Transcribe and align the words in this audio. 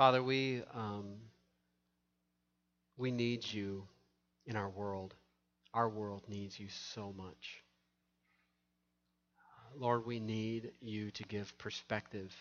Father, 0.00 0.22
we, 0.22 0.62
um, 0.72 1.16
we 2.96 3.10
need 3.10 3.44
you 3.52 3.86
in 4.46 4.56
our 4.56 4.70
world. 4.70 5.14
Our 5.74 5.90
world 5.90 6.22
needs 6.26 6.58
you 6.58 6.68
so 6.70 7.12
much. 7.14 7.62
Lord, 9.76 10.06
we 10.06 10.18
need 10.18 10.72
you 10.80 11.10
to 11.10 11.22
give 11.24 11.52
perspective. 11.58 12.34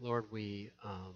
Lord, 0.00 0.24
we 0.32 0.70
um, 0.82 1.14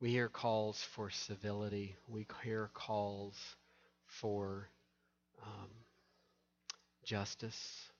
we 0.00 0.10
hear 0.10 0.28
calls 0.28 0.82
for 0.82 1.10
civility. 1.10 1.94
We 2.08 2.26
hear 2.42 2.70
calls 2.74 3.36
for 4.08 4.68
um, 5.40 5.70
justice. 7.04 7.91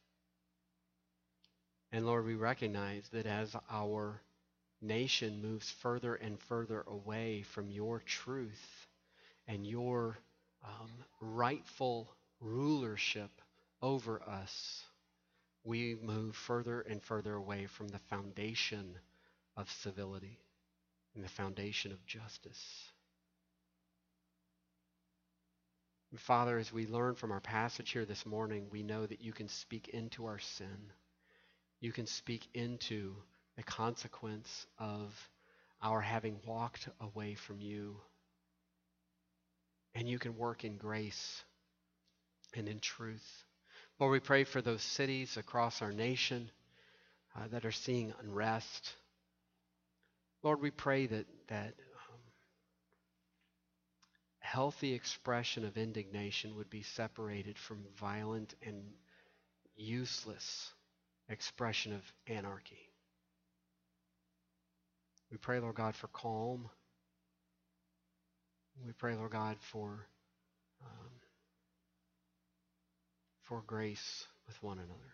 And 1.93 2.07
Lord, 2.07 2.25
we 2.25 2.35
recognize 2.35 3.07
that 3.13 3.27
as 3.27 3.55
our 3.71 4.21
nation 4.81 5.43
moves 5.43 5.71
further 5.71 6.15
and 6.15 6.41
further 6.41 6.83
away 6.87 7.43
from 7.43 7.71
your 7.71 8.01
truth 8.01 8.87
and 9.47 9.67
your 9.67 10.19
um, 10.65 10.91
rightful 11.21 12.09
rulership 12.41 13.31
over 13.83 14.23
us, 14.23 14.83
we 15.65 15.97
move 16.03 16.35
further 16.35 16.81
and 16.81 17.03
further 17.03 17.35
away 17.35 17.67
from 17.67 17.89
the 17.89 17.99
foundation 18.11 18.99
of 19.57 19.71
civility 19.71 20.39
and 21.15 21.23
the 21.23 21.29
foundation 21.29 21.93
of 21.93 22.05
justice. 22.07 22.91
Father, 26.17 26.59
as 26.59 26.73
we 26.73 26.87
learn 26.87 27.15
from 27.15 27.33
our 27.33 27.41
passage 27.41 27.91
here 27.91 28.05
this 28.05 28.27
morning, 28.27 28.67
we 28.71 28.83
know 28.83 29.07
that 29.07 29.23
you 29.23 29.33
can 29.33 29.49
speak 29.49 29.89
into 29.89 30.27
our 30.27 30.39
sin. 30.39 30.93
You 31.83 31.91
can 31.91 32.07
speak 32.07 32.47
into 32.55 33.13
the 33.57 33.65
consequence 33.65 34.67
of 34.79 35.13
our 35.83 36.01
having 36.01 36.39
walked 36.47 36.89
away 37.01 37.35
from 37.35 37.61
you. 37.61 37.97
And 39.93 40.09
you 40.09 40.21
can 40.21 40.39
work 40.39 40.65
in 40.65 40.77
grace 40.77 41.43
and 42.55 42.69
in 42.69 42.79
truth. 42.79 43.45
Lord, 43.99 44.13
we 44.13 44.21
pray 44.21 44.45
for 44.45 44.63
those 44.63 44.81
cities 44.81 45.37
across 45.37 45.83
our 45.83 45.91
nation 45.91 46.53
uh, 47.37 47.49
that 47.49 47.65
are 47.65 47.73
seeing 47.73 48.15
unrest. 48.23 48.95
Lord, 50.45 50.63
we 50.63 50.71
pray 50.71 51.07
that 51.07 51.27
that 51.49 51.75
um, 52.11 52.21
healthy 54.39 54.95
expression 54.95 55.65
of 55.65 55.77
indignation 55.77 56.55
would 56.55 56.71
be 56.71 56.85
separated 56.85 57.59
from 57.59 57.85
violent 57.99 58.55
and 58.65 58.85
useless 59.75 60.71
expression 61.29 61.93
of 61.93 62.03
anarchy. 62.27 62.89
We 65.31 65.39
pray, 65.39 65.61
Lord 65.61 65.77
God, 65.77 65.95
for 65.95 66.09
calm. 66.09 66.69
We 68.87 68.93
pray, 68.93 69.15
Lord 69.15 69.33
God, 69.33 69.57
for 69.61 70.07
um, 70.83 71.11
for 73.43 73.63
grace 73.67 74.27
with 74.47 74.63
one 74.63 74.79
another. 74.79 75.13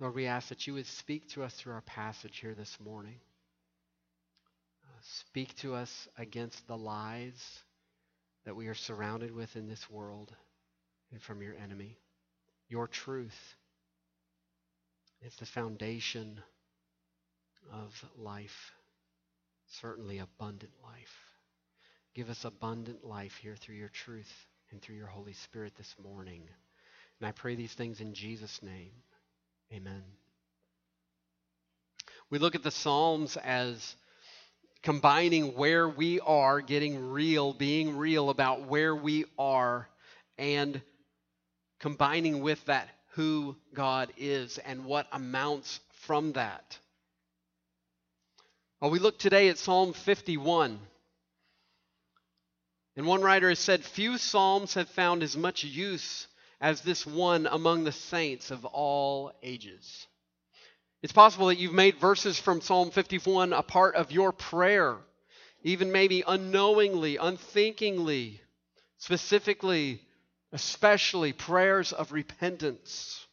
Lord, 0.00 0.14
we 0.14 0.26
ask 0.26 0.48
that 0.48 0.66
you 0.66 0.74
would 0.74 0.86
speak 0.86 1.28
to 1.30 1.44
us 1.44 1.54
through 1.54 1.74
our 1.74 1.82
passage 1.82 2.38
here 2.38 2.54
this 2.54 2.76
morning. 2.80 3.20
Uh, 4.84 4.98
speak 5.02 5.54
to 5.56 5.74
us 5.74 6.08
against 6.18 6.66
the 6.66 6.76
lies 6.76 7.60
that 8.44 8.56
we 8.56 8.66
are 8.66 8.74
surrounded 8.74 9.32
with 9.32 9.54
in 9.54 9.68
this 9.68 9.88
world 9.88 10.34
and 11.12 11.22
from 11.22 11.40
your 11.40 11.54
enemy. 11.54 11.98
Your 12.68 12.88
truth 12.88 13.56
is 15.24 15.34
the 15.36 15.46
foundation 15.46 16.40
of 17.72 18.04
life, 18.16 18.72
certainly 19.66 20.18
abundant 20.18 20.72
life. 20.82 21.16
Give 22.14 22.28
us 22.28 22.44
abundant 22.44 23.04
life 23.04 23.38
here 23.40 23.56
through 23.56 23.76
your 23.76 23.88
truth 23.88 24.32
and 24.70 24.82
through 24.82 24.96
your 24.96 25.06
Holy 25.06 25.32
Spirit 25.32 25.74
this 25.76 25.94
morning. 26.02 26.42
And 27.20 27.28
I 27.28 27.32
pray 27.32 27.54
these 27.54 27.72
things 27.72 28.00
in 28.00 28.14
Jesus' 28.14 28.62
name. 28.62 28.90
Amen. 29.72 30.02
We 32.28 32.38
look 32.38 32.54
at 32.54 32.62
the 32.62 32.70
Psalms 32.70 33.36
as 33.36 33.96
combining 34.82 35.54
where 35.54 35.88
we 35.88 36.18
are, 36.20 36.60
getting 36.60 37.10
real, 37.10 37.52
being 37.52 37.96
real 37.96 38.28
about 38.28 38.66
where 38.66 38.94
we 38.96 39.24
are, 39.38 39.88
and 40.36 40.82
combining 41.78 42.42
with 42.42 42.64
that 42.66 42.88
who 43.12 43.56
God 43.74 44.12
is 44.16 44.58
and 44.58 44.84
what 44.84 45.06
amounts 45.12 45.80
from 46.06 46.32
that. 46.32 46.78
Well, 48.80 48.90
we 48.90 48.98
look 48.98 49.18
today 49.18 49.48
at 49.48 49.58
Psalm 49.58 49.92
51. 49.92 50.78
And 52.96 53.06
one 53.06 53.22
writer 53.22 53.48
has 53.48 53.58
said, 53.58 53.84
Few 53.84 54.18
psalms 54.18 54.74
have 54.74 54.88
found 54.88 55.22
as 55.22 55.36
much 55.36 55.64
use 55.64 56.26
as 56.60 56.80
this 56.80 57.06
one 57.06 57.46
among 57.46 57.84
the 57.84 57.92
saints 57.92 58.50
of 58.50 58.64
all 58.64 59.32
ages. 59.42 60.06
It's 61.02 61.12
possible 61.12 61.48
that 61.48 61.58
you've 61.58 61.72
made 61.72 61.96
verses 61.98 62.38
from 62.38 62.60
Psalm 62.60 62.90
51 62.90 63.52
a 63.52 63.62
part 63.62 63.96
of 63.96 64.12
your 64.12 64.32
prayer, 64.32 64.96
even 65.62 65.90
maybe 65.90 66.22
unknowingly, 66.26 67.16
unthinkingly, 67.16 68.40
specifically, 68.98 70.00
especially 70.52 71.32
prayers 71.32 71.92
of 71.92 72.12
repentance. 72.12 73.26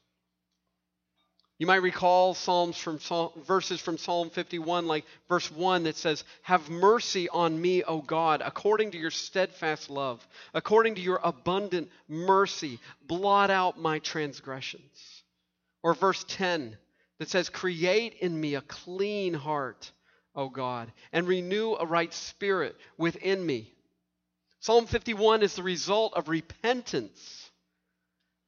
You 1.59 1.67
might 1.67 1.81
recall 1.81 2.33
Psalms 2.33 2.77
from 2.77 2.99
verses 3.45 3.81
from 3.81 3.97
Psalm 3.97 4.29
51, 4.29 4.87
like 4.87 5.03
verse 5.27 5.51
1 5.51 5.83
that 5.83 5.97
says, 5.97 6.23
Have 6.43 6.69
mercy 6.69 7.27
on 7.27 7.61
me, 7.61 7.83
O 7.83 8.01
God, 8.01 8.41
according 8.43 8.91
to 8.91 8.97
your 8.97 9.11
steadfast 9.11 9.89
love, 9.89 10.25
according 10.53 10.95
to 10.95 11.01
your 11.01 11.19
abundant 11.21 11.89
mercy, 12.07 12.79
blot 13.05 13.51
out 13.51 13.77
my 13.77 13.99
transgressions. 13.99 15.23
Or 15.83 15.93
verse 15.93 16.23
10 16.29 16.77
that 17.19 17.29
says, 17.29 17.49
Create 17.49 18.13
in 18.21 18.39
me 18.39 18.55
a 18.55 18.61
clean 18.61 19.33
heart, 19.33 19.91
O 20.35 20.47
God, 20.47 20.89
and 21.11 21.27
renew 21.27 21.73
a 21.73 21.85
right 21.85 22.13
spirit 22.13 22.77
within 22.97 23.45
me. 23.45 23.73
Psalm 24.59 24.85
51 24.85 25.43
is 25.43 25.55
the 25.55 25.63
result 25.63 26.13
of 26.15 26.27
repentance 26.27 27.49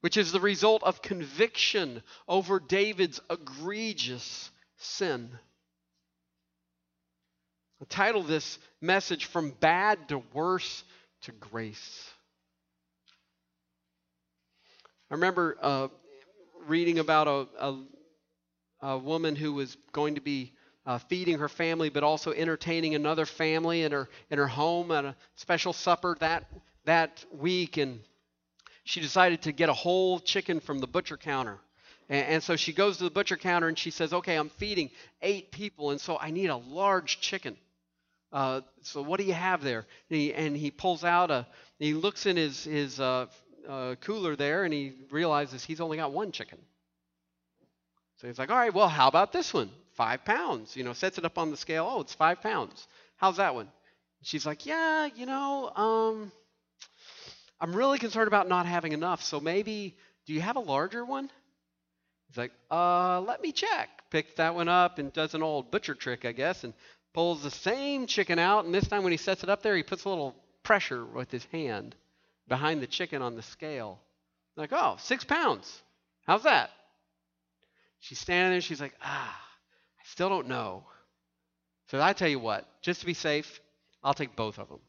which 0.02 0.18
is 0.18 0.32
the 0.32 0.40
result 0.40 0.84
of 0.84 1.02
conviction 1.02 2.04
over 2.28 2.60
David's 2.60 3.22
egregious 3.30 4.50
sin. 4.78 5.30
I 7.82 7.86
title 7.90 8.24
this 8.24 8.60
message 8.82 9.26
From 9.26 9.52
Bad 9.52 10.10
to 10.10 10.22
Worse 10.34 10.84
to 11.22 11.32
Grace. 11.32 12.10
I 15.10 15.16
remember 15.16 15.58
uh, 15.62 15.88
reading 16.68 17.00
about 17.00 17.28
a, 17.28 17.48
a, 17.60 17.80
a, 18.82 18.98
woman 18.98 19.36
who 19.36 19.54
was 19.54 19.76
going 19.92 20.16
to 20.16 20.22
be 20.22 20.54
uh, 20.86 20.98
feeding 20.98 21.40
her 21.40 21.50
family, 21.50 21.90
but 21.90 22.04
also 22.04 22.32
entertaining 22.32 22.96
another 22.96 23.26
family 23.26 23.84
in 23.84 23.92
her 23.92 24.10
in 24.30 24.38
her 24.38 24.48
home 24.48 24.92
at 24.92 25.06
a 25.06 25.16
special 25.36 25.74
supper 25.74 26.18
that 26.20 26.46
that 26.86 27.24
week, 27.32 27.78
and 27.78 28.00
she 28.84 29.00
decided 29.00 29.44
to 29.44 29.52
get 29.52 29.70
a 29.70 29.74
whole 29.74 30.20
chicken 30.20 30.60
from 30.60 30.80
the 30.80 30.88
butcher 30.88 31.18
counter. 31.18 31.60
And, 32.10 32.28
and, 32.28 32.44
so 32.44 32.56
she 32.56 32.74
goes 32.74 32.98
to 32.98 33.04
the 33.04 33.12
butcher 33.12 33.38
counter 33.38 33.68
and 33.68 33.78
she 33.78 33.92
says, 33.92 34.14
Okay, 34.14 34.36
I'm 34.36 34.50
feeding 34.50 34.90
eight 35.22 35.52
people, 35.52 35.92
and 35.92 36.02
so 36.02 36.18
I 36.20 36.32
need 36.32 36.48
a 36.48 36.58
large 36.58 37.20
chicken. 37.20 37.58
Uh, 38.32 38.62
so 38.82 39.02
what 39.02 39.20
do 39.20 39.26
you 39.26 39.34
have 39.34 39.62
there? 39.62 39.86
And 40.10 40.20
he, 40.20 40.34
and 40.34 40.56
he 40.56 40.72
pulls 40.72 41.04
out 41.04 41.32
a, 41.32 41.46
he 41.80 41.94
looks 41.94 42.26
in 42.26 42.38
his, 42.38 42.64
his 42.64 43.00
uh, 43.00 43.28
uh, 43.68 43.96
cooler 44.02 44.36
there 44.36 44.64
and 44.64 44.74
he 44.74 44.94
realizes 45.10 45.64
he's 45.64 45.82
only 45.82 45.98
got 45.98 46.12
one 46.12 46.32
chicken. 46.32 46.58
So 48.18 48.28
he's 48.28 48.40
like, 48.40 48.50
All 48.50 48.58
right, 48.58 48.74
well, 48.74 48.88
how 48.88 49.08
about 49.08 49.34
this 49.34 49.54
one? 49.54 49.70
Five 50.02 50.26
pounds. 50.26 50.76
You 50.76 50.84
know, 50.84 50.94
sets 50.94 51.20
it 51.20 51.26
up 51.26 51.38
on 51.38 51.52
the 51.52 51.58
scale. 51.58 51.88
Oh, 51.88 52.02
it's 52.02 52.16
five 52.16 52.42
pounds. 52.42 52.88
How's 53.18 53.38
that 53.38 53.54
one? 53.54 53.68
She's 54.24 54.48
like, 54.48 54.66
Yeah, 54.66 55.08
you 55.16 55.28
know, 55.28 55.70
um, 55.76 56.32
I'm 57.60 57.76
really 57.76 58.00
concerned 58.00 58.28
about 58.28 58.50
not 58.50 58.66
having 58.66 58.94
enough. 58.94 59.22
So 59.22 59.40
maybe, 59.40 59.96
do 60.26 60.34
you 60.34 60.42
have 60.42 60.56
a 60.56 60.60
larger 60.60 61.06
one? 61.06 61.30
He's 62.28 62.38
like, 62.38 62.52
uh, 62.72 63.22
let 63.22 63.44
me 63.44 63.52
check. 63.52 63.90
Picks 64.10 64.34
that 64.38 64.56
one 64.56 64.68
up 64.68 64.98
and 64.98 65.14
does 65.14 65.36
an 65.36 65.44
old 65.44 65.70
butcher 65.70 65.94
trick, 65.94 66.26
I 66.26 66.32
guess, 66.32 66.64
and 66.64 66.74
pulls 67.14 67.44
the 67.44 67.52
same 67.52 68.08
chicken 68.08 68.40
out. 68.40 68.66
And 68.66 68.74
this 68.74 68.88
time 68.88 69.04
when 69.04 69.12
he 69.12 69.18
sets 69.18 69.44
it 69.44 69.50
up 69.52 69.62
there, 69.62 69.76
he 69.76 69.84
puts 69.84 70.06
a 70.06 70.10
little 70.10 70.36
pressure 70.64 71.06
with 71.06 71.30
his 71.30 71.46
hand 71.52 71.96
behind 72.48 72.82
the 72.82 72.88
chicken 72.88 73.22
on 73.22 73.36
the 73.36 73.44
scale. 73.44 74.00
Like, 74.56 74.72
oh, 74.72 74.96
six 74.98 75.24
pounds. 75.24 75.84
How's 76.26 76.42
that? 76.42 76.72
She's 78.00 78.18
standing 78.18 78.54
there. 78.54 78.62
She's 78.62 78.82
like, 78.82 78.96
ah, 79.04 79.40
still 80.12 80.30
don't 80.30 80.48
know. 80.48 80.84
So 81.88 82.02
I 82.02 82.14
tell 82.14 82.28
you 82.28 82.40
what, 82.40 82.68
just 82.82 83.00
to 83.00 83.06
be 83.06 83.14
safe, 83.14 83.62
I'll 84.04 84.14
take 84.14 84.36
both 84.36 84.60
of 84.60 84.68
them. 84.68 84.80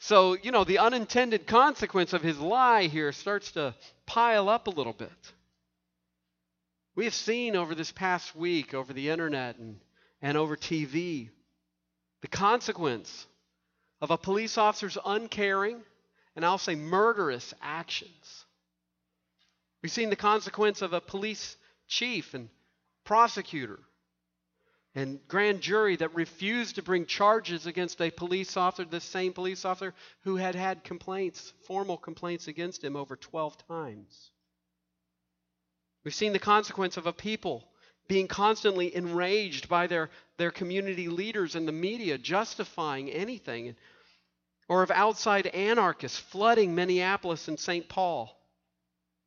So, 0.00 0.34
you 0.34 0.50
know, 0.50 0.64
the 0.64 0.78
unintended 0.78 1.46
consequence 1.46 2.12
of 2.12 2.22
his 2.22 2.38
lie 2.38 2.84
here 2.84 3.12
starts 3.12 3.52
to 3.52 3.74
pile 4.06 4.48
up 4.48 4.66
a 4.66 4.70
little 4.70 4.94
bit. 4.94 5.32
We 6.96 7.04
have 7.04 7.14
seen 7.14 7.54
over 7.54 7.74
this 7.74 7.92
past 7.92 8.34
week, 8.34 8.74
over 8.74 8.92
the 8.92 9.10
internet 9.10 9.58
and, 9.58 9.78
and 10.22 10.36
over 10.36 10.56
TV, 10.56 11.28
the 12.22 12.28
consequence 12.28 13.26
of 14.00 14.10
a 14.10 14.18
police 14.18 14.58
officer's 14.58 14.98
uncaring 15.04 15.82
and 16.34 16.44
I'll 16.44 16.58
say 16.58 16.74
murderous 16.74 17.54
actions. 17.62 18.44
We've 19.82 19.92
seen 19.92 20.10
the 20.10 20.16
consequence 20.16 20.82
of 20.82 20.92
a 20.92 21.00
police 21.00 21.56
chief 21.90 22.32
and 22.32 22.48
prosecutor 23.04 23.80
and 24.94 25.20
grand 25.28 25.60
jury 25.60 25.96
that 25.96 26.14
refused 26.14 26.76
to 26.76 26.82
bring 26.82 27.04
charges 27.04 27.66
against 27.66 28.00
a 28.00 28.10
police 28.10 28.56
officer, 28.56 28.84
the 28.84 29.00
same 29.00 29.32
police 29.32 29.64
officer 29.64 29.94
who 30.22 30.36
had 30.36 30.54
had 30.54 30.82
complaints, 30.82 31.52
formal 31.66 31.96
complaints 31.96 32.48
against 32.48 32.82
him 32.82 32.96
over 32.96 33.16
12 33.16 33.56
times. 33.68 34.30
We've 36.04 36.14
seen 36.14 36.32
the 36.32 36.38
consequence 36.38 36.96
of 36.96 37.06
a 37.06 37.12
people 37.12 37.64
being 38.08 38.26
constantly 38.26 38.94
enraged 38.94 39.68
by 39.68 39.86
their, 39.86 40.10
their 40.36 40.50
community 40.50 41.08
leaders 41.08 41.54
and 41.54 41.68
the 41.68 41.72
media, 41.72 42.18
justifying 42.18 43.10
anything, 43.10 43.76
or 44.68 44.82
of 44.82 44.90
outside 44.90 45.46
anarchists 45.48 46.18
flooding 46.18 46.74
Minneapolis 46.74 47.46
and 47.46 47.60
St. 47.60 47.88
Paul, 47.88 48.36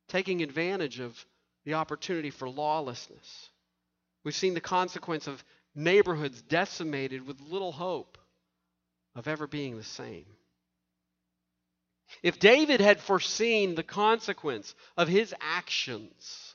taking 0.08 0.42
advantage 0.42 1.00
of 1.00 1.24
the 1.64 1.74
opportunity 1.74 2.30
for 2.30 2.48
lawlessness. 2.48 3.50
We've 4.22 4.34
seen 4.34 4.54
the 4.54 4.60
consequence 4.60 5.26
of 5.26 5.44
neighborhoods 5.74 6.40
decimated 6.42 7.26
with 7.26 7.40
little 7.40 7.72
hope 7.72 8.18
of 9.14 9.28
ever 9.28 9.46
being 9.46 9.76
the 9.76 9.84
same. 9.84 10.26
If 12.22 12.38
David 12.38 12.80
had 12.80 13.00
foreseen 13.00 13.74
the 13.74 13.82
consequence 13.82 14.74
of 14.96 15.08
his 15.08 15.34
actions 15.40 16.54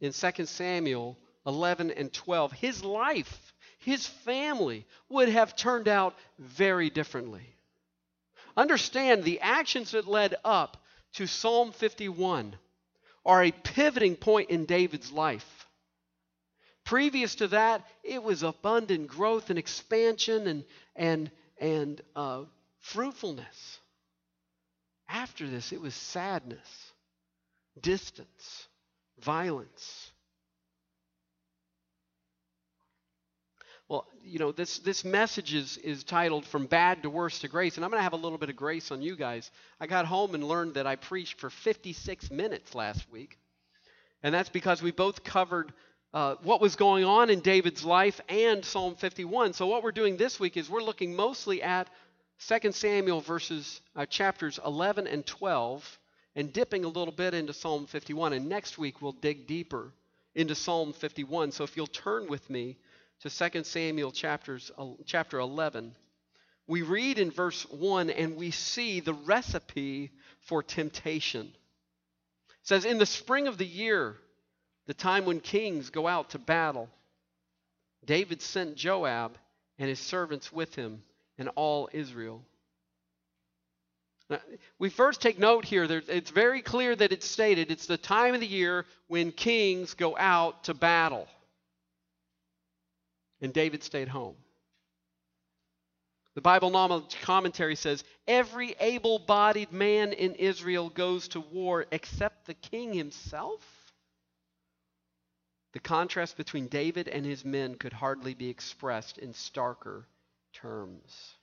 in 0.00 0.12
2 0.12 0.46
Samuel 0.46 1.18
11 1.46 1.90
and 1.90 2.12
12, 2.12 2.52
his 2.52 2.84
life, 2.84 3.54
his 3.78 4.06
family 4.06 4.86
would 5.08 5.28
have 5.28 5.56
turned 5.56 5.88
out 5.88 6.16
very 6.38 6.90
differently. 6.90 7.54
Understand 8.56 9.22
the 9.22 9.40
actions 9.40 9.90
that 9.92 10.08
led 10.08 10.34
up 10.44 10.82
to 11.14 11.26
Psalm 11.26 11.72
51 11.72 12.56
are 13.26 13.42
a 13.42 13.50
pivoting 13.50 14.16
point 14.16 14.48
in 14.50 14.64
David's 14.64 15.12
life. 15.12 15.66
Previous 16.84 17.34
to 17.34 17.48
that, 17.48 17.84
it 18.04 18.22
was 18.22 18.44
abundant 18.44 19.08
growth 19.08 19.50
and 19.50 19.58
expansion 19.58 20.46
and, 20.46 20.64
and, 20.94 21.30
and 21.60 22.00
uh, 22.14 22.44
fruitfulness. 22.78 23.80
After 25.08 25.48
this, 25.48 25.72
it 25.72 25.80
was 25.80 25.94
sadness, 25.94 26.92
distance, 27.80 28.68
violence. 29.18 30.05
Well, 33.88 34.04
you 34.24 34.40
know, 34.40 34.50
this, 34.50 34.78
this 34.80 35.04
message 35.04 35.54
is, 35.54 35.76
is 35.78 36.02
titled 36.02 36.44
From 36.44 36.66
Bad 36.66 37.04
to 37.04 37.10
Worse 37.10 37.38
to 37.40 37.48
Grace, 37.48 37.76
and 37.76 37.84
I'm 37.84 37.90
going 37.90 38.00
to 38.00 38.04
have 38.04 38.14
a 38.14 38.16
little 38.16 38.38
bit 38.38 38.50
of 38.50 38.56
grace 38.56 38.90
on 38.90 39.00
you 39.00 39.14
guys. 39.14 39.48
I 39.80 39.86
got 39.86 40.06
home 40.06 40.34
and 40.34 40.42
learned 40.42 40.74
that 40.74 40.88
I 40.88 40.96
preached 40.96 41.38
for 41.38 41.50
56 41.50 42.32
minutes 42.32 42.74
last 42.74 43.06
week, 43.12 43.38
and 44.24 44.34
that's 44.34 44.48
because 44.48 44.82
we 44.82 44.90
both 44.90 45.22
covered 45.22 45.72
uh, 46.12 46.34
what 46.42 46.60
was 46.60 46.74
going 46.74 47.04
on 47.04 47.30
in 47.30 47.38
David's 47.40 47.84
life 47.84 48.20
and 48.28 48.64
Psalm 48.64 48.96
51. 48.96 49.52
So, 49.52 49.68
what 49.68 49.84
we're 49.84 49.92
doing 49.92 50.16
this 50.16 50.40
week 50.40 50.56
is 50.56 50.68
we're 50.68 50.82
looking 50.82 51.14
mostly 51.14 51.62
at 51.62 51.88
2 52.48 52.72
Samuel 52.72 53.20
verses 53.20 53.80
uh, 53.94 54.06
chapters 54.06 54.58
11 54.66 55.06
and 55.06 55.24
12 55.24 55.98
and 56.34 56.52
dipping 56.52 56.84
a 56.84 56.88
little 56.88 57.14
bit 57.14 57.34
into 57.34 57.52
Psalm 57.52 57.86
51. 57.86 58.32
And 58.32 58.48
next 58.48 58.78
week 58.78 59.00
we'll 59.00 59.12
dig 59.12 59.46
deeper 59.46 59.92
into 60.34 60.54
Psalm 60.54 60.92
51. 60.92 61.52
So 61.52 61.64
if 61.64 61.76
you'll 61.76 61.86
turn 61.86 62.26
with 62.28 62.48
me 62.50 62.76
to 63.20 63.50
2 63.50 63.64
Samuel 63.64 64.12
chapters, 64.12 64.70
chapter 65.04 65.38
11, 65.38 65.94
we 66.66 66.82
read 66.82 67.18
in 67.18 67.30
verse 67.30 67.62
1 67.70 68.10
and 68.10 68.36
we 68.36 68.50
see 68.50 69.00
the 69.00 69.14
recipe 69.14 70.10
for 70.40 70.62
temptation. 70.62 71.46
It 71.46 72.54
says, 72.62 72.84
In 72.84 72.98
the 72.98 73.06
spring 73.06 73.46
of 73.46 73.58
the 73.58 73.66
year, 73.66 74.16
the 74.86 74.94
time 74.94 75.24
when 75.24 75.40
kings 75.40 75.90
go 75.90 76.06
out 76.06 76.30
to 76.30 76.38
battle, 76.38 76.88
David 78.04 78.42
sent 78.42 78.76
Joab 78.76 79.36
and 79.78 79.88
his 79.88 80.00
servants 80.00 80.52
with 80.52 80.74
him 80.74 81.02
and 81.38 81.50
all 81.54 81.88
Israel. 81.92 82.42
Now, 84.28 84.40
we 84.78 84.90
first 84.90 85.22
take 85.22 85.38
note 85.38 85.64
here, 85.64 85.84
it's 85.84 86.30
very 86.30 86.60
clear 86.60 86.96
that 86.96 87.12
it's 87.12 87.26
stated 87.26 87.70
it's 87.70 87.86
the 87.86 87.96
time 87.96 88.34
of 88.34 88.40
the 88.40 88.46
year 88.46 88.84
when 89.06 89.30
kings 89.30 89.94
go 89.94 90.16
out 90.16 90.64
to 90.64 90.74
battle. 90.74 91.28
And 93.40 93.52
David 93.52 93.82
stayed 93.82 94.08
home. 94.08 94.36
The 96.34 96.42
Bible 96.42 96.70
Knowledge 96.70 97.18
Commentary 97.22 97.76
says 97.76 98.04
every 98.28 98.74
able 98.78 99.18
bodied 99.18 99.72
man 99.72 100.12
in 100.12 100.34
Israel 100.34 100.90
goes 100.90 101.28
to 101.28 101.40
war 101.40 101.86
except 101.90 102.46
the 102.46 102.54
king 102.54 102.92
himself. 102.92 103.62
The 105.72 105.80
contrast 105.80 106.36
between 106.36 106.68
David 106.68 107.08
and 107.08 107.24
his 107.24 107.44
men 107.44 107.74
could 107.74 107.92
hardly 107.92 108.34
be 108.34 108.48
expressed 108.48 109.18
in 109.18 109.32
starker 109.32 110.04
terms. 110.52 111.34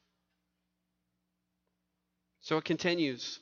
So 2.41 2.57
it 2.57 2.65
continues. 2.65 3.39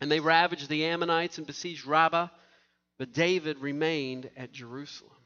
And 0.00 0.10
they 0.10 0.20
ravaged 0.20 0.68
the 0.68 0.86
Ammonites 0.86 1.38
and 1.38 1.46
besieged 1.46 1.86
Rabbah, 1.86 2.28
but 2.98 3.12
David 3.12 3.58
remained 3.58 4.30
at 4.36 4.52
Jerusalem. 4.52 5.21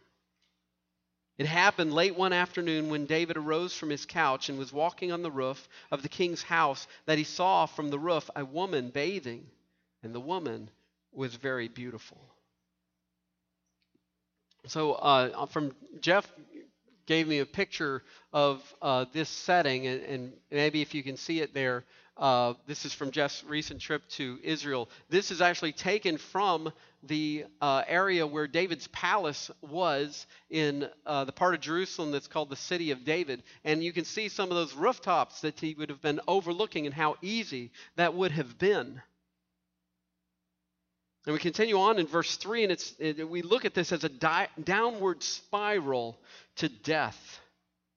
It 1.38 1.46
happened 1.46 1.92
late 1.92 2.16
one 2.16 2.32
afternoon 2.32 2.88
when 2.88 3.04
David 3.04 3.36
arose 3.36 3.76
from 3.76 3.90
his 3.90 4.06
couch 4.06 4.48
and 4.48 4.58
was 4.58 4.72
walking 4.72 5.12
on 5.12 5.22
the 5.22 5.30
roof 5.30 5.68
of 5.90 6.02
the 6.02 6.08
king's 6.08 6.42
house 6.42 6.86
that 7.04 7.18
he 7.18 7.24
saw 7.24 7.66
from 7.66 7.90
the 7.90 7.98
roof 7.98 8.30
a 8.34 8.44
woman 8.44 8.90
bathing, 8.90 9.46
and 10.02 10.14
the 10.14 10.20
woman 10.20 10.70
was 11.12 11.34
very 11.34 11.68
beautiful. 11.68 12.18
So, 14.66 14.92
uh, 14.94 15.46
from 15.46 15.74
Jeff 16.00 16.30
gave 17.06 17.28
me 17.28 17.38
a 17.38 17.46
picture 17.46 18.02
of 18.32 18.62
uh, 18.82 19.04
this 19.12 19.28
setting, 19.28 19.86
and, 19.86 20.02
and, 20.02 20.32
maybe 20.50 20.82
if 20.82 20.94
you 20.94 21.02
can 21.02 21.16
see 21.16 21.40
it 21.40 21.54
there, 21.54 21.84
uh, 22.16 22.54
this 22.66 22.86
is 22.86 22.94
from 22.94 23.10
Jeff's 23.10 23.44
recent 23.44 23.80
trip 23.80 24.08
to 24.08 24.38
Israel. 24.42 24.88
This 25.10 25.30
is 25.30 25.42
actually 25.42 25.72
taken 25.72 26.16
from 26.16 26.72
the 27.02 27.44
uh, 27.60 27.82
area 27.86 28.26
where 28.26 28.46
David's 28.46 28.88
palace 28.88 29.50
was 29.60 30.26
in 30.48 30.88
uh, 31.04 31.24
the 31.24 31.32
part 31.32 31.54
of 31.54 31.60
Jerusalem 31.60 32.12
that's 32.12 32.26
called 32.26 32.48
the 32.48 32.56
City 32.56 32.90
of 32.90 33.04
David. 33.04 33.42
And 33.64 33.84
you 33.84 33.92
can 33.92 34.04
see 34.04 34.28
some 34.28 34.50
of 34.50 34.56
those 34.56 34.74
rooftops 34.74 35.42
that 35.42 35.60
he 35.60 35.74
would 35.74 35.90
have 35.90 36.00
been 36.00 36.20
overlooking 36.26 36.86
and 36.86 36.94
how 36.94 37.16
easy 37.20 37.70
that 37.96 38.14
would 38.14 38.32
have 38.32 38.58
been. 38.58 39.02
And 41.26 41.32
we 41.32 41.38
continue 41.38 41.78
on 41.78 41.98
in 41.98 42.06
verse 42.06 42.36
3, 42.36 42.62
and 42.62 42.72
it's, 42.72 42.94
it, 42.98 43.28
we 43.28 43.42
look 43.42 43.64
at 43.64 43.74
this 43.74 43.92
as 43.92 44.04
a 44.04 44.08
di- 44.08 44.48
downward 44.62 45.22
spiral 45.22 46.16
to 46.56 46.68
death. 46.68 47.40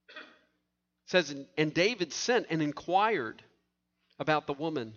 It 0.10 1.12
says, 1.12 1.36
And 1.58 1.74
David 1.74 2.12
sent 2.12 2.48
and 2.50 2.62
inquired 2.62 3.41
about 4.19 4.47
the 4.47 4.53
woman. 4.53 4.93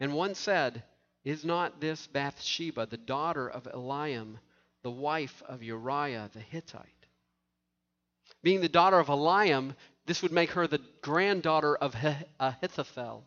And 0.00 0.14
one 0.14 0.34
said, 0.34 0.82
Is 1.24 1.44
not 1.44 1.80
this 1.80 2.06
Bathsheba, 2.06 2.86
the 2.86 2.96
daughter 2.96 3.48
of 3.48 3.64
Eliam, 3.64 4.38
the 4.82 4.90
wife 4.90 5.42
of 5.46 5.62
Uriah 5.62 6.30
the 6.32 6.40
Hittite? 6.40 7.06
Being 8.42 8.60
the 8.60 8.68
daughter 8.68 8.98
of 8.98 9.08
Eliam, 9.08 9.74
this 10.06 10.22
would 10.22 10.32
make 10.32 10.50
her 10.52 10.66
the 10.66 10.80
granddaughter 11.02 11.76
of 11.76 11.94
Ahithophel. 12.40 13.24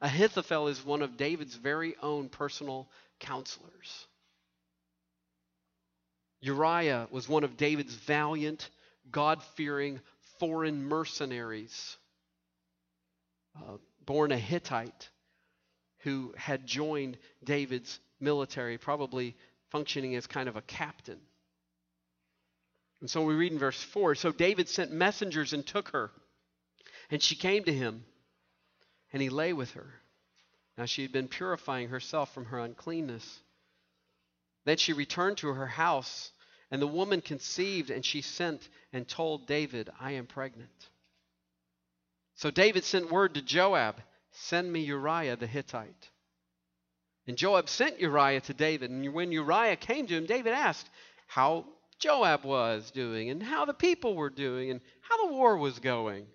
Ahithophel 0.00 0.68
is 0.68 0.84
one 0.84 1.02
of 1.02 1.16
David's 1.16 1.54
very 1.54 1.94
own 2.02 2.28
personal 2.28 2.88
counselors. 3.18 4.06
Uriah 6.40 7.06
was 7.10 7.28
one 7.28 7.44
of 7.44 7.58
David's 7.58 7.94
valiant, 7.94 8.70
God 9.10 9.42
fearing 9.56 10.00
foreign 10.38 10.84
mercenaries, 10.88 11.98
uh, 13.56 13.76
born 14.10 14.32
a 14.32 14.36
Hittite, 14.36 15.08
who 16.00 16.34
had 16.36 16.66
joined 16.66 17.16
David's 17.44 18.00
military, 18.18 18.76
probably 18.76 19.36
functioning 19.70 20.16
as 20.16 20.26
kind 20.26 20.48
of 20.48 20.56
a 20.56 20.62
captain. 20.62 21.20
And 23.00 23.08
so 23.08 23.22
we 23.22 23.34
read 23.34 23.52
in 23.52 23.58
verse 23.60 23.80
4 23.80 24.16
So 24.16 24.32
David 24.32 24.68
sent 24.68 24.90
messengers 24.90 25.52
and 25.52 25.64
took 25.64 25.90
her, 25.90 26.10
and 27.08 27.22
she 27.22 27.36
came 27.36 27.62
to 27.62 27.72
him, 27.72 28.04
and 29.12 29.22
he 29.22 29.28
lay 29.28 29.52
with 29.52 29.70
her. 29.74 29.94
Now 30.76 30.86
she 30.86 31.02
had 31.02 31.12
been 31.12 31.28
purifying 31.28 31.90
herself 31.90 32.34
from 32.34 32.46
her 32.46 32.58
uncleanness. 32.58 33.38
Then 34.64 34.78
she 34.78 34.92
returned 34.92 35.36
to 35.36 35.50
her 35.50 35.68
house, 35.68 36.32
and 36.72 36.82
the 36.82 36.88
woman 36.88 37.20
conceived, 37.20 37.90
and 37.90 38.04
she 38.04 38.22
sent 38.22 38.68
and 38.92 39.06
told 39.06 39.46
David, 39.46 39.88
I 40.00 40.14
am 40.14 40.26
pregnant. 40.26 40.88
So 42.40 42.50
David 42.50 42.84
sent 42.84 43.10
word 43.10 43.34
to 43.34 43.42
Joab, 43.42 43.96
Send 44.30 44.72
me 44.72 44.80
Uriah 44.80 45.36
the 45.36 45.46
Hittite. 45.46 46.08
And 47.26 47.36
Joab 47.36 47.68
sent 47.68 48.00
Uriah 48.00 48.40
to 48.40 48.54
David. 48.54 48.90
And 48.90 49.12
when 49.12 49.30
Uriah 49.30 49.76
came 49.76 50.06
to 50.06 50.16
him, 50.16 50.24
David 50.24 50.54
asked, 50.54 50.88
how 51.26 51.66
Joab 51.98 52.44
was 52.44 52.90
doing 52.92 53.28
and 53.28 53.42
how 53.42 53.66
the 53.66 53.74
people 53.74 54.16
were 54.16 54.30
doing 54.30 54.70
and 54.70 54.80
how 55.02 55.26
the 55.26 55.34
war 55.34 55.58
was 55.58 55.80
going. 55.80 56.26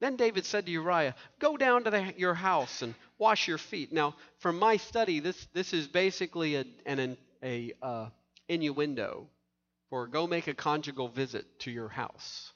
Then 0.00 0.16
David 0.16 0.46
said 0.46 0.64
to 0.64 0.72
Uriah, 0.72 1.14
Go 1.40 1.58
down 1.58 1.84
to 1.84 1.90
the, 1.90 2.14
your 2.16 2.32
house 2.32 2.80
and 2.80 2.94
wash 3.18 3.48
your 3.48 3.58
feet. 3.58 3.92
Now, 3.92 4.16
from 4.38 4.58
my 4.58 4.78
study, 4.78 5.20
this, 5.20 5.46
this 5.52 5.74
is 5.74 5.88
basically 5.88 6.56
a, 6.56 6.64
an 6.86 7.18
a, 7.42 7.74
uh, 7.82 8.08
innuendo 8.48 9.28
for 9.90 10.06
go 10.06 10.26
make 10.26 10.46
a 10.46 10.54
conjugal 10.54 11.08
visit 11.08 11.60
to 11.60 11.70
your 11.70 11.90
house. 11.90 12.54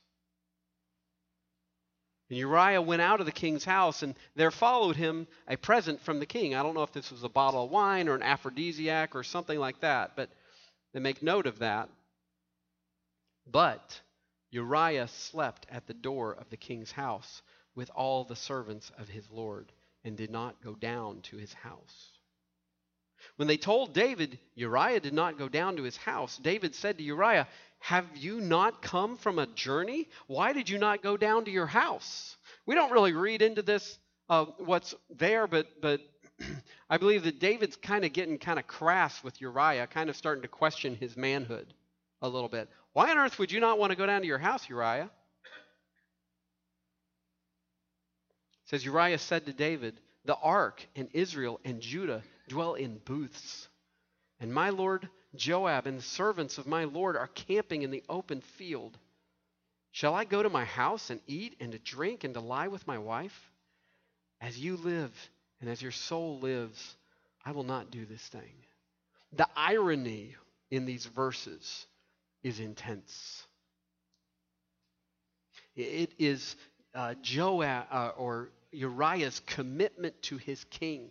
And 2.31 2.39
Uriah 2.39 2.81
went 2.81 3.03
out 3.03 3.21
of 3.21 3.27
the 3.27 3.33
king's 3.33 3.65
house, 3.65 4.03
and 4.03 4.15
there 4.35 4.51
followed 4.51 4.97
him 4.97 5.27
a 5.47 5.57
present 5.57 6.01
from 6.01 6.21
the 6.21 6.27
king. 6.27 6.55
I 6.55 6.63
don't 6.63 6.75
know 6.75 6.83
if 6.83 6.93
this 6.93 7.11
was 7.11 7.23
a 7.23 7.29
bottle 7.29 7.65
of 7.65 7.71
wine 7.71 8.09
or 8.09 8.15
an 8.15 8.23
aphrodisiac 8.23 9.15
or 9.15 9.23
something 9.23 9.59
like 9.59 9.81
that, 9.81 10.17
but 10.17 10.31
they 10.93 11.01
make 11.01 11.23
note 11.23 11.47
of 11.47 11.59
that. 11.59 11.91
But 13.47 14.01
Uriah 14.51 15.09
slept 15.09 15.67
at 15.71 15.87
the 15.87 15.95
door 15.95 16.33
of 16.33 16.49
the 16.49 16.57
king's 16.57 16.93
house 16.93 17.43
with 17.75 17.91
all 17.95 18.25
the 18.25 18.37
servants 18.37 18.91
of 18.99 19.09
his 19.09 19.31
lord, 19.31 19.71
and 20.05 20.17
did 20.17 20.31
not 20.31 20.63
go 20.63 20.75
down 20.75 21.21
to 21.23 21.37
his 21.37 21.53
house. 21.53 22.11
When 23.37 23.49
they 23.49 23.57
told 23.57 23.95
David 23.95 24.39
Uriah 24.55 25.01
did 25.01 25.15
not 25.15 25.39
go 25.39 25.49
down 25.49 25.77
to 25.77 25.83
his 25.83 25.97
house, 25.97 26.37
David 26.39 26.75
said 26.75 26.99
to 26.99 27.05
Uriah, 27.05 27.49
Have 27.85 28.17
you 28.17 28.41
not 28.41 28.81
come 28.81 29.19
from 29.19 29.39
a 29.39 29.47
journey? 29.47 30.09
Why 30.27 30.55
did 30.55 30.71
you 30.71 30.79
not 30.79 31.03
go 31.03 31.19
down 31.19 31.45
to 31.45 31.51
your 31.51 31.67
house? 31.67 32.35
We 32.65 32.75
don't 32.75 32.93
really 32.93 33.13
read 33.13 33.43
into 33.43 33.61
this 33.61 33.99
uh, 34.31 34.47
what's 34.57 34.95
there, 35.11 35.47
but 35.47 35.67
but 35.83 36.01
I 36.89 36.97
believe 36.97 37.25
that 37.25 37.41
David's 37.41 37.77
kind 37.77 38.07
of 38.07 38.15
getting 38.15 38.39
kind 38.39 38.59
of 38.59 38.67
crass 38.67 39.23
with 39.23 39.39
Uriah, 39.39 39.87
kind 39.87 40.09
of 40.09 40.17
starting 40.17 40.41
to 40.41 40.49
question 40.49 40.97
his 40.97 41.15
manhood 41.15 41.75
a 42.23 42.29
little 42.29 42.49
bit. 42.49 42.71
Why 42.95 43.11
on 43.11 43.19
earth 43.19 43.39
would 43.39 43.53
you 43.53 43.61
not 43.61 43.79
want 43.79 43.91
to 43.91 43.99
go 43.99 44.07
down 44.07 44.23
to 44.23 44.27
your 44.27 44.39
house, 44.39 44.67
Uriah? 44.67 45.11
It 48.63 48.71
says 48.71 48.83
Uriah 48.83 49.19
said 49.19 49.45
to 49.45 49.53
David, 49.53 50.01
The 50.25 50.37
ark 50.37 50.87
and 50.97 51.11
Israel 51.13 51.61
and 51.67 51.83
Judah 51.83 52.23
dwell 52.49 52.77
in 52.77 52.97
booths, 53.05 53.69
and 54.41 54.55
my 54.55 54.71
lord 54.71 55.11
Joab 55.37 55.87
and 55.87 55.99
the 55.99 56.03
servants 56.03 56.59
of 56.59 56.67
my 56.67 56.85
lord 56.85 57.17
are 57.17 57.29
camping 57.29 57.83
in 57.83 57.91
the 57.91 58.05
open 58.09 58.41
field. 58.41 58.99
Shall 59.93 60.15
I 60.15 60.25
go 60.25 60.43
to 60.43 60.51
my 60.51 60.65
house 60.65 61.11
and 61.11 61.21
eat 61.27 61.57
and 61.61 61.73
to 61.73 61.79
drink 61.79 62.25
and 62.25 62.35
to 62.35 62.41
lie 62.41 62.69
with 62.69 62.87
my 62.87 62.99
wife? 62.99 63.51
As 64.41 64.59
you 64.59 64.77
live 64.77 65.13
and 65.61 65.71
as 65.71 65.81
your 65.81 65.93
soul 65.93 66.41
lives, 66.41 66.97
I 67.45 67.53
will 67.53 67.65
not 67.65 67.91
do 67.91 68.05
this 68.05 68.27
thing. 68.27 68.55
The 69.33 69.49
irony 69.57 70.35
in 70.71 70.85
these 70.85 71.07
verses 71.07 71.87
is 72.43 72.61
intense. 72.61 73.45
It 75.77 76.13
is 76.19 76.57
uh, 76.95 77.15
Joab 77.23 77.87
uh, 77.91 78.13
or 78.17 78.51
Uriah's 78.73 79.41
commitment 79.47 80.21
to 80.23 80.37
his 80.37 80.65
king 80.65 81.11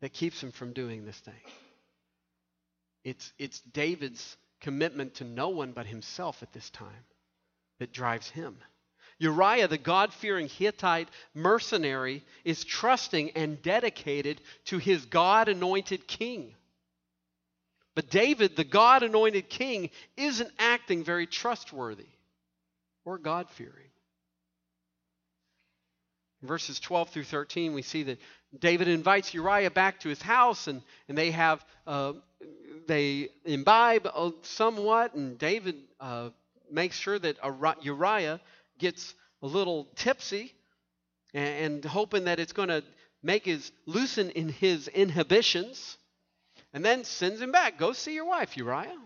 that 0.00 0.12
keeps 0.12 0.42
him 0.42 0.52
from 0.52 0.72
doing 0.72 1.04
this 1.04 1.18
thing. 1.18 1.34
It's, 3.08 3.32
it's 3.38 3.60
David's 3.60 4.36
commitment 4.60 5.14
to 5.14 5.24
no 5.24 5.48
one 5.48 5.72
but 5.72 5.86
himself 5.86 6.42
at 6.42 6.52
this 6.52 6.68
time 6.70 7.04
that 7.78 7.92
drives 7.92 8.28
him. 8.28 8.58
Uriah, 9.18 9.66
the 9.66 9.78
God 9.78 10.12
fearing 10.12 10.48
Hittite 10.48 11.08
mercenary, 11.34 12.22
is 12.44 12.64
trusting 12.64 13.30
and 13.30 13.62
dedicated 13.62 14.40
to 14.66 14.78
his 14.78 15.06
God 15.06 15.48
anointed 15.48 16.06
king. 16.06 16.54
But 17.94 18.10
David, 18.10 18.56
the 18.56 18.64
God 18.64 19.02
anointed 19.02 19.48
king, 19.48 19.90
isn't 20.16 20.50
acting 20.58 21.02
very 21.02 21.26
trustworthy 21.26 22.06
or 23.04 23.16
God 23.18 23.48
fearing. 23.50 23.72
Verses 26.42 26.78
12 26.78 27.08
through 27.08 27.24
13, 27.24 27.72
we 27.72 27.82
see 27.82 28.04
that 28.04 28.18
David 28.58 28.88
invites 28.88 29.34
Uriah 29.34 29.70
back 29.70 30.00
to 30.00 30.08
his 30.08 30.22
house, 30.22 30.68
and, 30.68 30.82
and 31.08 31.18
they 31.18 31.30
have 31.30 31.64
uh, 31.86 32.14
they 32.86 33.28
imbibe 33.44 34.08
somewhat, 34.42 35.14
and 35.14 35.38
David 35.38 35.76
uh, 36.00 36.30
makes 36.70 36.96
sure 36.96 37.18
that 37.18 37.36
Uriah 37.82 38.40
gets 38.78 39.14
a 39.42 39.46
little 39.46 39.86
tipsy 39.96 40.54
and, 41.34 41.74
and 41.74 41.84
hoping 41.84 42.24
that 42.24 42.40
it's 42.40 42.52
going 42.52 42.68
to 42.68 42.82
make 43.22 43.44
his 43.44 43.72
loosen 43.86 44.30
in 44.30 44.48
his 44.48 44.88
inhibitions 44.88 45.98
and 46.72 46.84
then 46.84 47.04
sends 47.04 47.40
him 47.40 47.52
back. 47.52 47.78
Go 47.78 47.92
see 47.92 48.14
your 48.14 48.26
wife 48.26 48.56
uriah. 48.56 48.96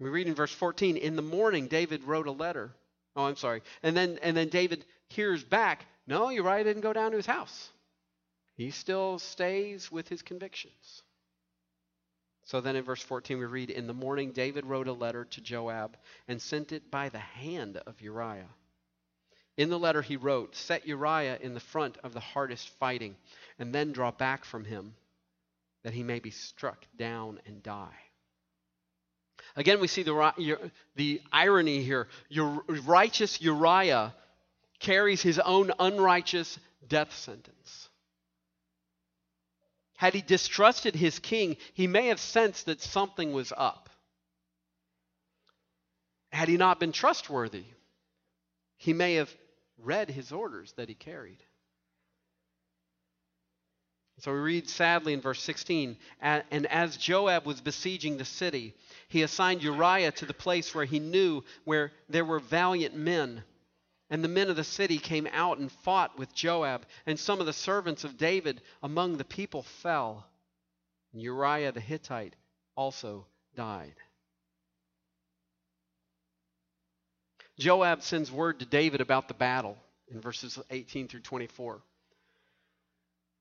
We 0.00 0.10
read 0.10 0.26
in 0.26 0.34
verse 0.34 0.52
14 0.52 0.96
in 0.96 1.16
the 1.16 1.22
morning 1.22 1.66
david 1.68 2.04
wrote 2.04 2.26
a 2.26 2.32
letter. 2.32 2.72
Oh 3.16 3.24
i'm 3.24 3.36
sorry. 3.36 3.62
And 3.82 3.96
then 3.96 4.18
and 4.22 4.36
then 4.36 4.48
david 4.48 4.84
hears 5.08 5.44
back 5.44 5.86
no 6.08 6.30
uriah 6.30 6.64
didn't 6.64 6.82
go 6.82 6.92
down 6.92 7.12
to 7.12 7.16
his 7.16 7.26
house 7.26 7.70
he 8.56 8.72
still 8.72 9.20
stays 9.20 9.92
with 9.92 10.08
his 10.08 10.22
convictions 10.22 11.02
so 12.48 12.62
then 12.62 12.76
in 12.76 12.82
verse 12.82 13.02
14 13.02 13.38
we 13.38 13.44
read 13.44 13.68
In 13.68 13.86
the 13.86 13.92
morning 13.92 14.32
David 14.32 14.64
wrote 14.64 14.88
a 14.88 14.92
letter 14.94 15.26
to 15.26 15.40
Joab 15.42 15.98
and 16.28 16.40
sent 16.40 16.72
it 16.72 16.90
by 16.90 17.10
the 17.10 17.18
hand 17.18 17.76
of 17.86 18.00
Uriah. 18.00 18.48
In 19.58 19.68
the 19.68 19.78
letter 19.78 20.00
he 20.00 20.16
wrote, 20.16 20.56
Set 20.56 20.86
Uriah 20.86 21.36
in 21.42 21.52
the 21.52 21.60
front 21.60 21.98
of 21.98 22.14
the 22.14 22.20
hardest 22.20 22.70
fighting, 22.78 23.16
and 23.58 23.74
then 23.74 23.92
draw 23.92 24.12
back 24.12 24.46
from 24.46 24.64
him, 24.64 24.94
that 25.82 25.92
he 25.92 26.02
may 26.02 26.20
be 26.20 26.30
struck 26.30 26.86
down 26.96 27.38
and 27.44 27.62
die. 27.62 27.98
Again, 29.54 29.78
we 29.78 29.86
see 29.86 30.02
the, 30.02 30.70
the 30.96 31.20
irony 31.30 31.82
here. 31.82 32.08
Your 32.30 32.64
righteous 32.86 33.42
Uriah 33.42 34.14
carries 34.78 35.22
his 35.22 35.38
own 35.38 35.72
unrighteous 35.78 36.58
death 36.86 37.14
sentence. 37.14 37.88
Had 39.96 40.14
he 40.14 40.22
distrusted 40.22 40.94
his 40.94 41.18
king, 41.18 41.56
he 41.74 41.86
may 41.86 42.06
have 42.06 42.20
sensed 42.20 42.66
that 42.66 42.80
something 42.80 43.32
was 43.32 43.52
up. 43.56 43.90
Had 46.30 46.48
he 46.48 46.56
not 46.56 46.78
been 46.78 46.92
trustworthy, 46.92 47.64
he 48.76 48.92
may 48.92 49.14
have 49.14 49.34
read 49.78 50.08
his 50.08 50.30
orders 50.30 50.72
that 50.76 50.88
he 50.88 50.94
carried. 50.94 51.42
So 54.20 54.32
we 54.32 54.38
read 54.38 54.68
sadly 54.68 55.12
in 55.12 55.20
verse 55.20 55.42
16 55.42 55.96
And 56.20 56.66
as 56.66 56.96
Joab 56.96 57.46
was 57.46 57.60
besieging 57.60 58.16
the 58.16 58.24
city, 58.24 58.74
he 59.08 59.22
assigned 59.22 59.62
Uriah 59.62 60.12
to 60.12 60.26
the 60.26 60.34
place 60.34 60.74
where 60.74 60.84
he 60.84 60.98
knew 60.98 61.44
where 61.64 61.92
there 62.08 62.24
were 62.24 62.40
valiant 62.40 62.96
men 62.96 63.44
and 64.10 64.24
the 64.24 64.28
men 64.28 64.48
of 64.48 64.56
the 64.56 64.64
city 64.64 64.98
came 64.98 65.28
out 65.32 65.58
and 65.58 65.70
fought 65.70 66.18
with 66.18 66.34
Joab, 66.34 66.86
and 67.06 67.18
some 67.18 67.40
of 67.40 67.46
the 67.46 67.52
servants 67.52 68.04
of 68.04 68.16
David 68.16 68.62
among 68.82 69.16
the 69.16 69.24
people 69.24 69.62
fell. 69.62 70.26
And 71.12 71.22
Uriah 71.22 71.72
the 71.72 71.80
Hittite 71.80 72.34
also 72.76 73.26
died. 73.54 73.94
Joab 77.58 78.02
sends 78.02 78.30
word 78.30 78.60
to 78.60 78.66
David 78.66 79.00
about 79.00 79.28
the 79.28 79.34
battle 79.34 79.76
in 80.08 80.20
verses 80.20 80.58
18 80.70 81.08
through 81.08 81.20
24. 81.20 81.82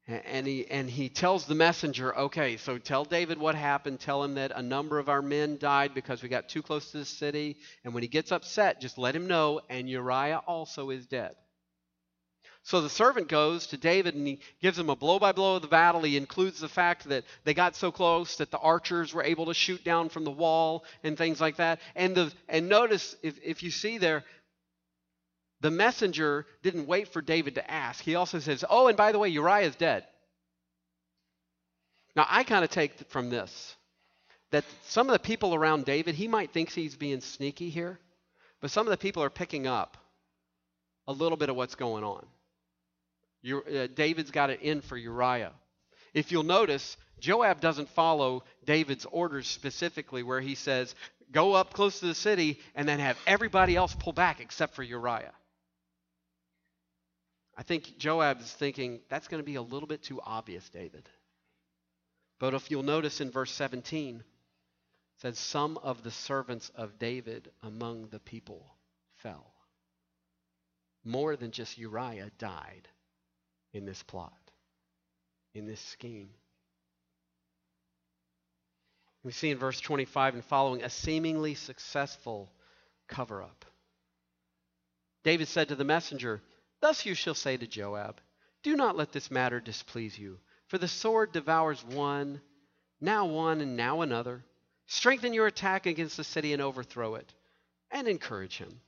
And 0.07 0.47
he, 0.47 0.65
and 0.67 0.89
he 0.89 1.09
tells 1.09 1.45
the 1.45 1.55
messenger, 1.55 2.17
okay, 2.17 2.55
so 2.55 2.77
tell 2.77 3.03
David 3.03 3.37
what 3.37 3.55
happened. 3.55 3.99
Tell 3.99 4.23
him 4.23 4.35
that 4.35 4.53
a 4.55 4.61
number 4.61 4.99
of 4.99 5.09
our 5.09 5.21
men 5.21 5.57
died 5.57 5.93
because 5.93 6.23
we 6.23 6.29
got 6.29 6.47
too 6.47 6.61
close 6.61 6.91
to 6.91 6.99
the 6.99 7.05
city. 7.05 7.57
And 7.83 7.93
when 7.93 8.03
he 8.03 8.07
gets 8.07 8.31
upset, 8.31 8.79
just 8.79 8.97
let 8.97 9.15
him 9.15 9.27
know, 9.27 9.59
and 9.69 9.89
Uriah 9.89 10.41
also 10.47 10.91
is 10.91 11.05
dead. 11.07 11.35
So 12.67 12.81
the 12.81 12.89
servant 12.89 13.29
goes 13.29 13.67
to 13.67 13.77
David 13.77 14.13
and 14.15 14.27
he 14.27 14.39
gives 14.61 14.77
him 14.77 14.89
a 14.89 14.95
blow 14.95 15.19
by 15.19 15.31
blow 15.31 15.55
of 15.55 15.61
the 15.61 15.69
battle. 15.69 16.01
He 16.01 16.17
includes 16.17 16.59
the 16.59 16.67
fact 16.67 17.07
that 17.07 17.23
they 17.45 17.53
got 17.53 17.77
so 17.77 17.93
close 17.93 18.35
that 18.37 18.51
the 18.51 18.57
archers 18.57 19.13
were 19.13 19.23
able 19.23 19.45
to 19.45 19.53
shoot 19.53 19.85
down 19.85 20.09
from 20.09 20.25
the 20.25 20.31
wall 20.31 20.83
and 21.01 21.17
things 21.17 21.39
like 21.39 21.55
that. 21.57 21.79
And, 21.95 22.13
the, 22.13 22.33
and 22.49 22.67
notice, 22.67 23.15
if, 23.23 23.39
if 23.41 23.63
you 23.63 23.71
see 23.71 23.99
there, 23.99 24.25
the 25.61 25.71
messenger 25.71 26.45
didn't 26.61 26.87
wait 26.87 27.07
for 27.07 27.21
David 27.21 27.55
to 27.55 27.71
ask. 27.71 28.03
He 28.03 28.15
also 28.15 28.39
says, 28.39 28.63
Oh, 28.69 28.87
and 28.87 28.97
by 28.97 29.11
the 29.11 29.19
way, 29.19 29.29
Uriah 29.29 29.67
is 29.67 29.75
dead. 29.75 30.05
Now, 32.15 32.25
I 32.29 32.43
kind 32.43 32.63
of 32.63 32.69
take 32.69 33.09
from 33.09 33.29
this 33.29 33.75
that 34.51 34.63
some 34.85 35.07
of 35.07 35.13
the 35.13 35.19
people 35.19 35.53
around 35.53 35.85
David, 35.85 36.15
he 36.15 36.27
might 36.27 36.51
think 36.51 36.71
he's 36.71 36.95
being 36.95 37.21
sneaky 37.21 37.69
here, 37.69 37.99
but 38.61 38.71
some 38.71 38.87
of 38.87 38.91
the 38.91 38.97
people 38.97 39.21
are 39.21 39.29
picking 39.29 39.67
up 39.67 39.97
a 41.07 41.11
little 41.11 41.37
bit 41.37 41.49
of 41.49 41.55
what's 41.55 41.75
going 41.75 42.03
on. 42.03 42.25
Uh, 43.45 43.87
David's 43.93 44.31
got 44.31 44.49
it 44.49 44.61
in 44.61 44.81
for 44.81 44.97
Uriah. 44.97 45.53
If 46.13 46.31
you'll 46.31 46.43
notice, 46.43 46.97
Joab 47.19 47.59
doesn't 47.61 47.89
follow 47.89 48.43
David's 48.65 49.05
orders 49.05 49.47
specifically, 49.47 50.23
where 50.23 50.41
he 50.41 50.55
says, 50.55 50.95
Go 51.31 51.53
up 51.53 51.73
close 51.73 51.99
to 51.99 52.07
the 52.07 52.15
city 52.15 52.59
and 52.73 52.87
then 52.87 52.99
have 52.99 53.17
everybody 53.27 53.75
else 53.75 53.93
pull 53.93 54.13
back 54.13 54.39
except 54.39 54.75
for 54.75 54.83
Uriah. 54.83 55.33
I 57.57 57.63
think 57.63 57.97
Joab 57.97 58.39
is 58.39 58.53
thinking, 58.53 58.99
that's 59.09 59.27
going 59.27 59.41
to 59.41 59.45
be 59.45 59.55
a 59.55 59.61
little 59.61 59.87
bit 59.87 60.03
too 60.03 60.21
obvious, 60.23 60.69
David. 60.69 61.09
But 62.39 62.53
if 62.53 62.69
you'll 62.69 62.83
notice 62.83 63.19
in 63.19 63.31
verse 63.31 63.51
17, 63.51 64.17
it 64.17 64.23
says, 65.17 65.39
Some 65.39 65.77
of 65.79 66.03
the 66.03 66.11
servants 66.11 66.69
of 66.75 66.99
David 66.99 67.49
among 67.63 68.09
the 68.09 68.19
people 68.19 68.63
fell. 69.15 69.51
More 71.03 71.35
than 71.35 71.49
just 71.49 71.79
Uriah 71.79 72.29
died 72.37 72.87
in 73.73 73.85
this 73.85 74.03
plot, 74.03 74.51
in 75.55 75.65
this 75.65 75.81
scheme. 75.81 76.29
We 79.23 79.31
see 79.31 79.49
in 79.49 79.57
verse 79.57 79.79
25 79.79 80.35
and 80.35 80.45
following 80.45 80.83
a 80.83 80.89
seemingly 80.89 81.55
successful 81.55 82.51
cover 83.07 83.41
up. 83.41 83.65
David 85.23 85.47
said 85.47 85.69
to 85.69 85.75
the 85.75 85.83
messenger, 85.83 86.41
Thus 86.79 87.05
you 87.05 87.13
shall 87.13 87.33
say 87.33 87.57
to 87.57 87.67
Joab, 87.67 88.21
Do 88.63 88.75
not 88.75 88.95
let 88.95 89.11
this 89.11 89.31
matter 89.31 89.59
displease 89.59 90.17
you, 90.17 90.39
for 90.67 90.77
the 90.77 90.87
sword 90.87 91.31
devours 91.31 91.83
one, 91.83 92.41
now 93.01 93.25
one, 93.25 93.61
and 93.61 93.75
now 93.75 94.01
another. 94.01 94.43
Strengthen 94.85 95.33
your 95.33 95.47
attack 95.47 95.85
against 95.85 96.17
the 96.17 96.23
city 96.23 96.53
and 96.53 96.61
overthrow 96.61 97.15
it, 97.15 97.33
and 97.91 98.07
encourage 98.07 98.57
him. 98.57 98.81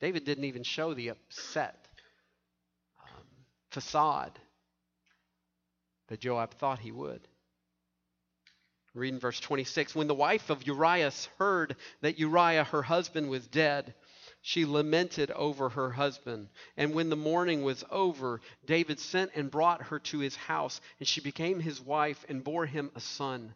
David 0.00 0.24
didn't 0.24 0.44
even 0.44 0.62
show 0.62 0.92
the 0.92 1.08
upset 1.08 1.88
um, 3.02 3.24
facade 3.70 4.38
that 6.08 6.20
Joab 6.20 6.54
thought 6.54 6.78
he 6.78 6.92
would. 6.92 7.26
Reading 8.94 9.20
verse 9.20 9.40
26 9.40 9.94
When 9.94 10.06
the 10.06 10.14
wife 10.14 10.50
of 10.50 10.66
Uriah 10.66 11.12
heard 11.38 11.76
that 12.00 12.18
Uriah, 12.18 12.64
her 12.64 12.82
husband, 12.82 13.28
was 13.28 13.46
dead, 13.46 13.94
she 14.46 14.64
lamented 14.64 15.32
over 15.32 15.68
her 15.70 15.90
husband. 15.90 16.48
And 16.76 16.94
when 16.94 17.10
the 17.10 17.16
mourning 17.16 17.64
was 17.64 17.82
over, 17.90 18.40
David 18.64 19.00
sent 19.00 19.32
and 19.34 19.50
brought 19.50 19.82
her 19.82 19.98
to 19.98 20.20
his 20.20 20.36
house, 20.36 20.80
and 21.00 21.08
she 21.08 21.20
became 21.20 21.58
his 21.58 21.80
wife 21.80 22.24
and 22.28 22.44
bore 22.44 22.64
him 22.64 22.92
a 22.94 23.00
son. 23.00 23.52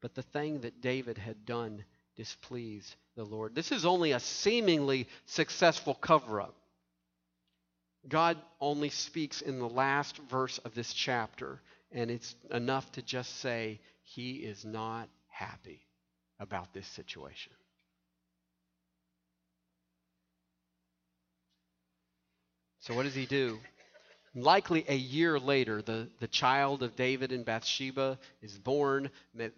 But 0.00 0.14
the 0.14 0.22
thing 0.22 0.60
that 0.60 0.80
David 0.80 1.18
had 1.18 1.44
done 1.44 1.84
displeased 2.14 2.94
the 3.16 3.24
Lord. 3.24 3.56
This 3.56 3.72
is 3.72 3.84
only 3.84 4.12
a 4.12 4.20
seemingly 4.20 5.08
successful 5.26 5.94
cover 5.94 6.40
up. 6.40 6.54
God 8.08 8.38
only 8.60 8.90
speaks 8.90 9.40
in 9.40 9.58
the 9.58 9.68
last 9.68 10.16
verse 10.30 10.58
of 10.58 10.76
this 10.76 10.92
chapter, 10.92 11.60
and 11.90 12.08
it's 12.08 12.36
enough 12.52 12.92
to 12.92 13.02
just 13.02 13.40
say, 13.40 13.80
he 14.02 14.34
is 14.34 14.64
not 14.64 15.08
happy 15.26 15.80
about 16.38 16.72
this 16.72 16.86
situation. 16.86 17.52
So, 22.90 22.96
what 22.96 23.04
does 23.04 23.14
he 23.14 23.26
do? 23.26 23.60
Likely 24.34 24.84
a 24.88 24.96
year 24.96 25.38
later, 25.38 25.80
the, 25.80 26.08
the 26.18 26.26
child 26.26 26.82
of 26.82 26.96
David 26.96 27.30
and 27.30 27.44
Bathsheba 27.44 28.18
is 28.42 28.58
born. 28.58 29.10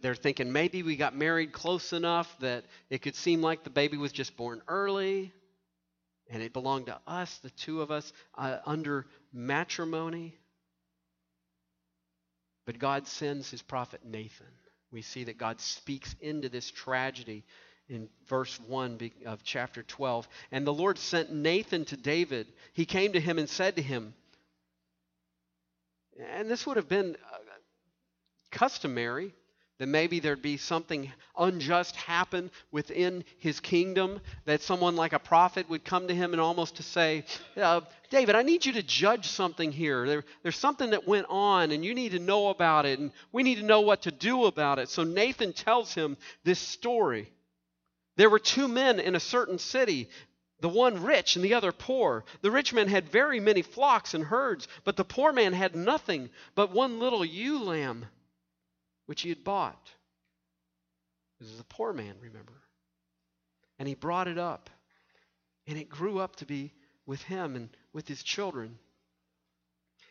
They're 0.03 0.15
thinking 0.15 0.53
maybe 0.53 0.83
we 0.83 0.97
got 0.97 1.17
married 1.17 1.51
close 1.51 1.95
enough 1.95 2.37
that 2.41 2.65
it 2.91 3.01
could 3.01 3.17
seem 3.17 3.41
like 3.41 3.65
the 3.65 3.71
baby 3.71 3.97
was 3.97 4.13
just 4.13 4.37
born 4.37 4.61
early 4.69 5.33
and 6.29 6.43
it 6.43 6.53
belonged 6.53 6.87
to 6.87 7.01
us, 7.07 7.39
the 7.39 7.49
two 7.49 7.81
of 7.81 7.91
us, 7.91 8.13
uh, 8.37 8.59
under 8.67 9.07
matrimony. 9.33 10.37
But 12.67 12.79
God 12.79 13.07
sends 13.07 13.51
his 13.51 13.63
prophet 13.63 14.03
Nathan. 14.05 14.53
We 14.91 15.01
see 15.01 15.25
that 15.25 15.39
God 15.39 15.59
speaks 15.59 16.15
into 16.21 16.51
this 16.51 16.71
tragedy 16.71 17.45
in 17.93 18.09
verse 18.27 18.59
1 18.67 19.11
of 19.27 19.45
chapter 19.45 19.83
12. 19.83 20.27
And 20.51 20.67
the 20.67 20.73
Lord 20.73 20.99
sent 20.99 21.33
Nathan 21.33 21.85
to 21.87 21.97
David. 21.97 22.47
He 22.73 22.87
came 22.87 23.13
to 23.13 23.21
him 23.21 23.39
and 23.39 23.49
said 23.49 23.77
to 23.77 23.83
him, 23.83 24.15
and 26.35 26.51
this 26.51 26.67
would 26.67 26.77
have 26.77 26.89
been 26.89 27.17
uh, 27.33 27.37
customary 28.51 29.35
that 29.79 29.89
maybe 29.89 30.21
there'd 30.21 30.41
be 30.41 30.57
something 30.57 31.11
unjust 31.37 31.97
happen 31.97 32.51
within 32.71 33.25
his 33.39 33.59
kingdom, 33.59 34.21
that 34.45 34.63
someone 34.63 34.95
like 34.95 35.13
a 35.13 35.19
prophet 35.19 35.69
would 35.69 35.85
come 35.85 36.07
to 36.07 36.15
him 36.15 36.33
and 36.33 36.41
almost 36.41 36.77
to 36.77 36.83
say, 36.83 37.25
uh, 37.57 37.81
David, 38.09 38.37
I 38.37 38.43
need 38.43 38.65
you 38.65 38.75
to 38.75 38.83
judge 38.83 39.27
something 39.27 39.73
here. 39.73 40.07
There, 40.07 40.25
there's 40.43 40.57
something 40.57 40.91
that 40.91 41.09
went 41.09 41.27
on, 41.29 41.73
and 41.73 41.85
you 41.85 41.95
need 41.95 42.13
to 42.13 42.21
know 42.21 42.49
about 42.49 42.87
it, 42.87 43.01
and 43.01 43.11
we 43.33 43.43
need 43.43 43.57
to 43.57 43.65
know 43.65 43.81
what 43.81 44.03
to 44.03 44.13
do 44.13 44.45
about 44.45 44.79
it. 44.79 44.89
So 44.89 45.03
Nathan 45.03 45.53
tells 45.53 45.93
him 45.93 46.17
this 46.45 46.61
story. 46.61 47.33
There 48.17 48.31
were 48.31 48.39
two 48.39 48.69
men 48.69 49.01
in 49.01 49.15
a 49.15 49.21
certain 49.21 49.59
city, 49.59 50.11
the 50.61 50.69
one 50.69 51.03
rich 51.03 51.37
and 51.37 51.45
the 51.45 51.55
other 51.55 51.73
poor. 51.73 52.25
The 52.41 52.51
rich 52.51 52.73
man 52.73 52.89
had 52.89 53.09
very 53.09 53.41
many 53.41 53.63
flocks 53.63 54.15
and 54.15 54.25
herds, 54.25 54.69
but 54.85 54.97
the 54.97 55.05
poor 55.05 55.33
man 55.33 55.53
had 55.53 55.75
nothing 55.75 56.31
but 56.55 56.71
one 56.73 56.99
little 56.99 57.25
ewe 57.25 57.63
lamb 57.63 58.07
which 59.07 59.23
he 59.23 59.29
had 59.29 59.45
bought. 59.45 59.91
This 61.41 61.51
is 61.51 61.61
a 61.61 61.65
poor 61.65 61.93
man, 61.93 62.15
remember. 62.21 62.63
And 63.79 63.89
he 63.89 63.95
brought 63.95 64.29
it 64.29 64.39
up. 64.39 64.71
And 65.67 65.77
it 65.79 65.89
grew 65.89 66.19
up 66.19 66.37
to 66.37 66.47
be 66.47 66.73
with 67.07 67.23
him 67.23 67.57
and 67.57 67.69
with 67.93 68.07
his 68.07 68.23
children. 68.23 68.79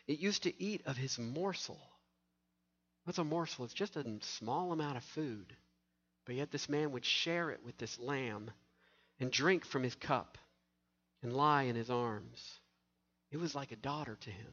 It 0.06 0.18
used 0.18 0.42
to 0.42 0.62
eat 0.62 0.82
of 0.84 0.96
his 0.96 1.18
morsel. 1.18 1.80
What's 3.04 3.18
a 3.18 3.24
morsel? 3.24 3.64
It's 3.64 3.74
just 3.74 3.96
a 3.96 4.04
small 4.20 4.72
amount 4.72 4.98
of 4.98 5.04
food. 5.04 5.56
But 6.24 6.36
yet 6.36 6.50
this 6.50 6.68
man 6.68 6.92
would 6.92 7.04
share 7.04 7.50
it 7.50 7.62
with 7.64 7.76
this 7.78 7.98
lamb 7.98 8.50
and 9.18 9.30
drink 9.30 9.64
from 9.64 9.82
his 9.82 9.94
cup 9.94 10.38
and 11.22 11.36
lie 11.36 11.62
in 11.62 11.76
his 11.76 11.90
arms. 11.90 12.60
It 13.30 13.38
was 13.38 13.54
like 13.54 13.72
a 13.72 13.76
daughter 13.76 14.16
to 14.16 14.30
him. 14.30 14.52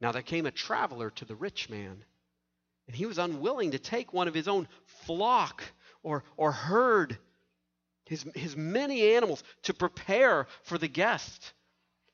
Now 0.00 0.12
there 0.12 0.22
came 0.22 0.46
a 0.46 0.50
traveler 0.50 1.10
to 1.10 1.24
the 1.24 1.36
rich 1.36 1.68
man 1.68 2.04
and 2.86 2.96
he 2.96 3.06
was 3.06 3.18
unwilling 3.18 3.72
to 3.72 3.78
take 3.78 4.12
one 4.12 4.28
of 4.28 4.34
his 4.34 4.48
own 4.48 4.66
flock 4.86 5.62
or, 6.02 6.24
or 6.36 6.52
herd, 6.52 7.18
his, 8.06 8.24
his 8.34 8.56
many 8.56 9.14
animals, 9.14 9.44
to 9.62 9.74
prepare 9.74 10.46
for 10.62 10.78
the 10.78 10.88
guest 10.88 11.52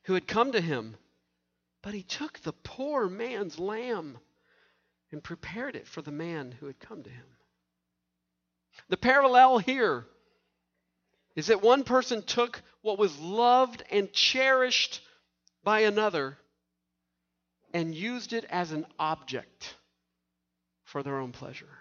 who 0.05 0.15
had 0.15 0.27
come 0.27 0.53
to 0.53 0.61
him. 0.61 0.97
But 1.81 1.95
he 1.95 2.03
took 2.03 2.41
the 2.41 2.53
poor 2.53 3.09
man's 3.09 3.59
lamb 3.59 4.19
and 5.13 5.23
prepared 5.23 5.77
it 5.77 5.87
for 5.87 6.03
the 6.03 6.11
man 6.11 6.51
who 6.51 6.67
had 6.67 6.81
come 6.81 7.05
to 7.05 7.11
him. 7.11 7.27
The 8.89 8.97
parallel 8.97 9.59
here 9.59 10.07
is 11.37 11.49
that 11.49 11.63
one 11.63 11.85
person 11.85 12.23
took 12.23 12.63
what 12.83 12.99
was 12.99 13.19
loved 13.19 13.83
and 13.91 14.13
cherished 14.13 15.01
by 15.63 15.81
another 15.81 16.39
and 17.73 17.95
used 17.95 18.33
it 18.33 18.45
as 18.51 18.73
an 18.73 18.87
object 18.99 19.75
for 20.85 21.03
their 21.03 21.19
own 21.19 21.33
pleasure. 21.33 21.79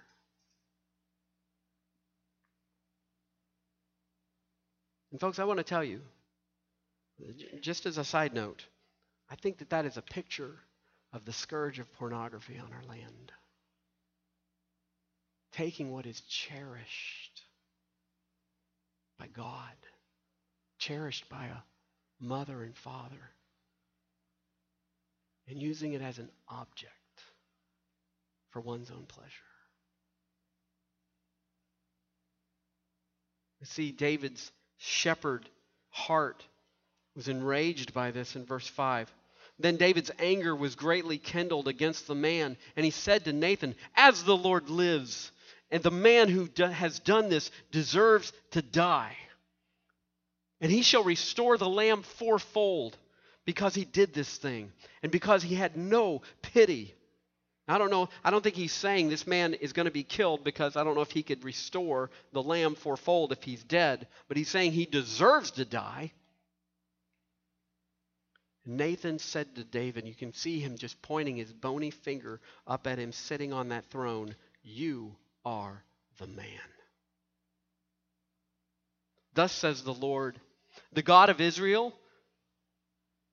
And, 5.11 5.19
folks, 5.19 5.37
I 5.37 5.43
want 5.43 5.57
to 5.57 5.63
tell 5.63 5.83
you, 5.83 6.01
just 7.61 7.85
as 7.85 7.99
a 7.99 8.03
side 8.03 8.33
note, 8.33 8.65
I 9.29 9.35
think 9.35 9.59
that 9.59 9.69
that 9.69 9.85
is 9.85 9.97
a 9.97 10.01
picture 10.01 10.55
of 11.13 11.25
the 11.25 11.33
scourge 11.33 11.77
of 11.77 11.93
pornography 11.93 12.57
on 12.57 12.73
our 12.73 12.83
land. 12.89 13.31
Taking 15.53 15.91
what 15.91 16.05
is 16.05 16.21
cherished 16.21 17.41
by 19.19 19.27
God, 19.27 19.75
cherished 20.79 21.29
by 21.29 21.45
a 21.45 21.57
mother 22.19 22.63
and 22.63 22.75
father, 22.75 23.31
and 25.47 25.61
using 25.61 25.93
it 25.93 26.01
as 26.01 26.17
an 26.17 26.29
object 26.49 26.91
for 28.49 28.61
one's 28.61 28.89
own 28.89 29.05
pleasure. 29.07 29.29
You 33.59 33.67
see, 33.67 33.91
David's 33.91 34.51
shepherd 34.77 35.47
heart 35.89 36.43
was 37.15 37.27
enraged 37.27 37.93
by 37.93 38.11
this 38.11 38.35
in 38.35 38.45
verse 38.45 38.67
5. 38.67 39.13
Then 39.59 39.77
David's 39.77 40.11
anger 40.17 40.55
was 40.55 40.75
greatly 40.75 41.19
kindled 41.19 41.67
against 41.67 42.07
the 42.07 42.15
man, 42.15 42.57
and 42.75 42.83
he 42.83 42.91
said 42.91 43.25
to 43.25 43.33
Nathan, 43.33 43.75
As 43.95 44.23
the 44.23 44.35
Lord 44.35 44.69
lives, 44.69 45.31
and 45.73 45.83
the 45.83 45.91
man 45.91 46.29
who 46.29 46.47
do, 46.47 46.65
has 46.65 46.99
done 46.99 47.29
this 47.29 47.49
deserves 47.71 48.31
to 48.51 48.61
die. 48.61 49.17
And 50.61 50.71
he 50.71 50.83
shall 50.83 51.03
restore 51.03 51.57
the 51.57 51.67
lamb 51.67 52.03
fourfold 52.03 52.95
because 53.43 53.73
he 53.75 53.83
did 53.83 54.13
this 54.13 54.37
thing, 54.37 54.71
and 55.01 55.11
because 55.11 55.43
he 55.43 55.55
had 55.55 55.75
no 55.75 56.21
pity 56.41 56.93
I 57.65 57.77
don't 57.77 57.91
know. 57.91 58.09
I 58.25 58.29
don't 58.29 58.43
think 58.43 58.57
he's 58.57 58.73
saying 58.73 59.07
this 59.07 59.25
man 59.25 59.53
is 59.53 59.71
going 59.71 59.85
to 59.85 59.91
be 59.91 60.03
killed 60.03 60.43
because 60.43 60.75
I 60.75 60.83
don't 60.83 60.95
know 60.95 61.01
if 61.01 61.11
he 61.11 61.23
could 61.23 61.45
restore 61.45 62.09
the 62.33 62.43
lamb 62.43 62.75
fourfold 62.75 63.31
if 63.31 63.41
he's 63.41 63.63
dead, 63.63 64.07
but 64.27 64.35
he's 64.35 64.49
saying 64.49 64.73
he 64.73 64.85
deserves 64.85 65.51
to 65.51 65.63
die. 65.63 66.11
Nathan 68.65 69.17
said 69.17 69.55
to 69.55 69.63
David, 69.63 70.05
you 70.05 70.13
can 70.13 70.33
see 70.33 70.59
him 70.59 70.77
just 70.77 71.01
pointing 71.01 71.37
his 71.37 71.53
bony 71.53 71.89
finger 71.89 72.41
up 72.67 72.85
at 72.85 72.99
him 72.99 73.13
sitting 73.13 73.53
on 73.53 73.69
that 73.69 73.85
throne, 73.85 74.35
You 74.61 75.15
are 75.45 75.83
the 76.19 76.27
man. 76.27 76.47
Thus 79.33 79.51
says 79.51 79.83
the 79.83 79.93
Lord, 79.93 80.39
the 80.93 81.01
God 81.01 81.29
of 81.29 81.41
Israel, 81.41 81.93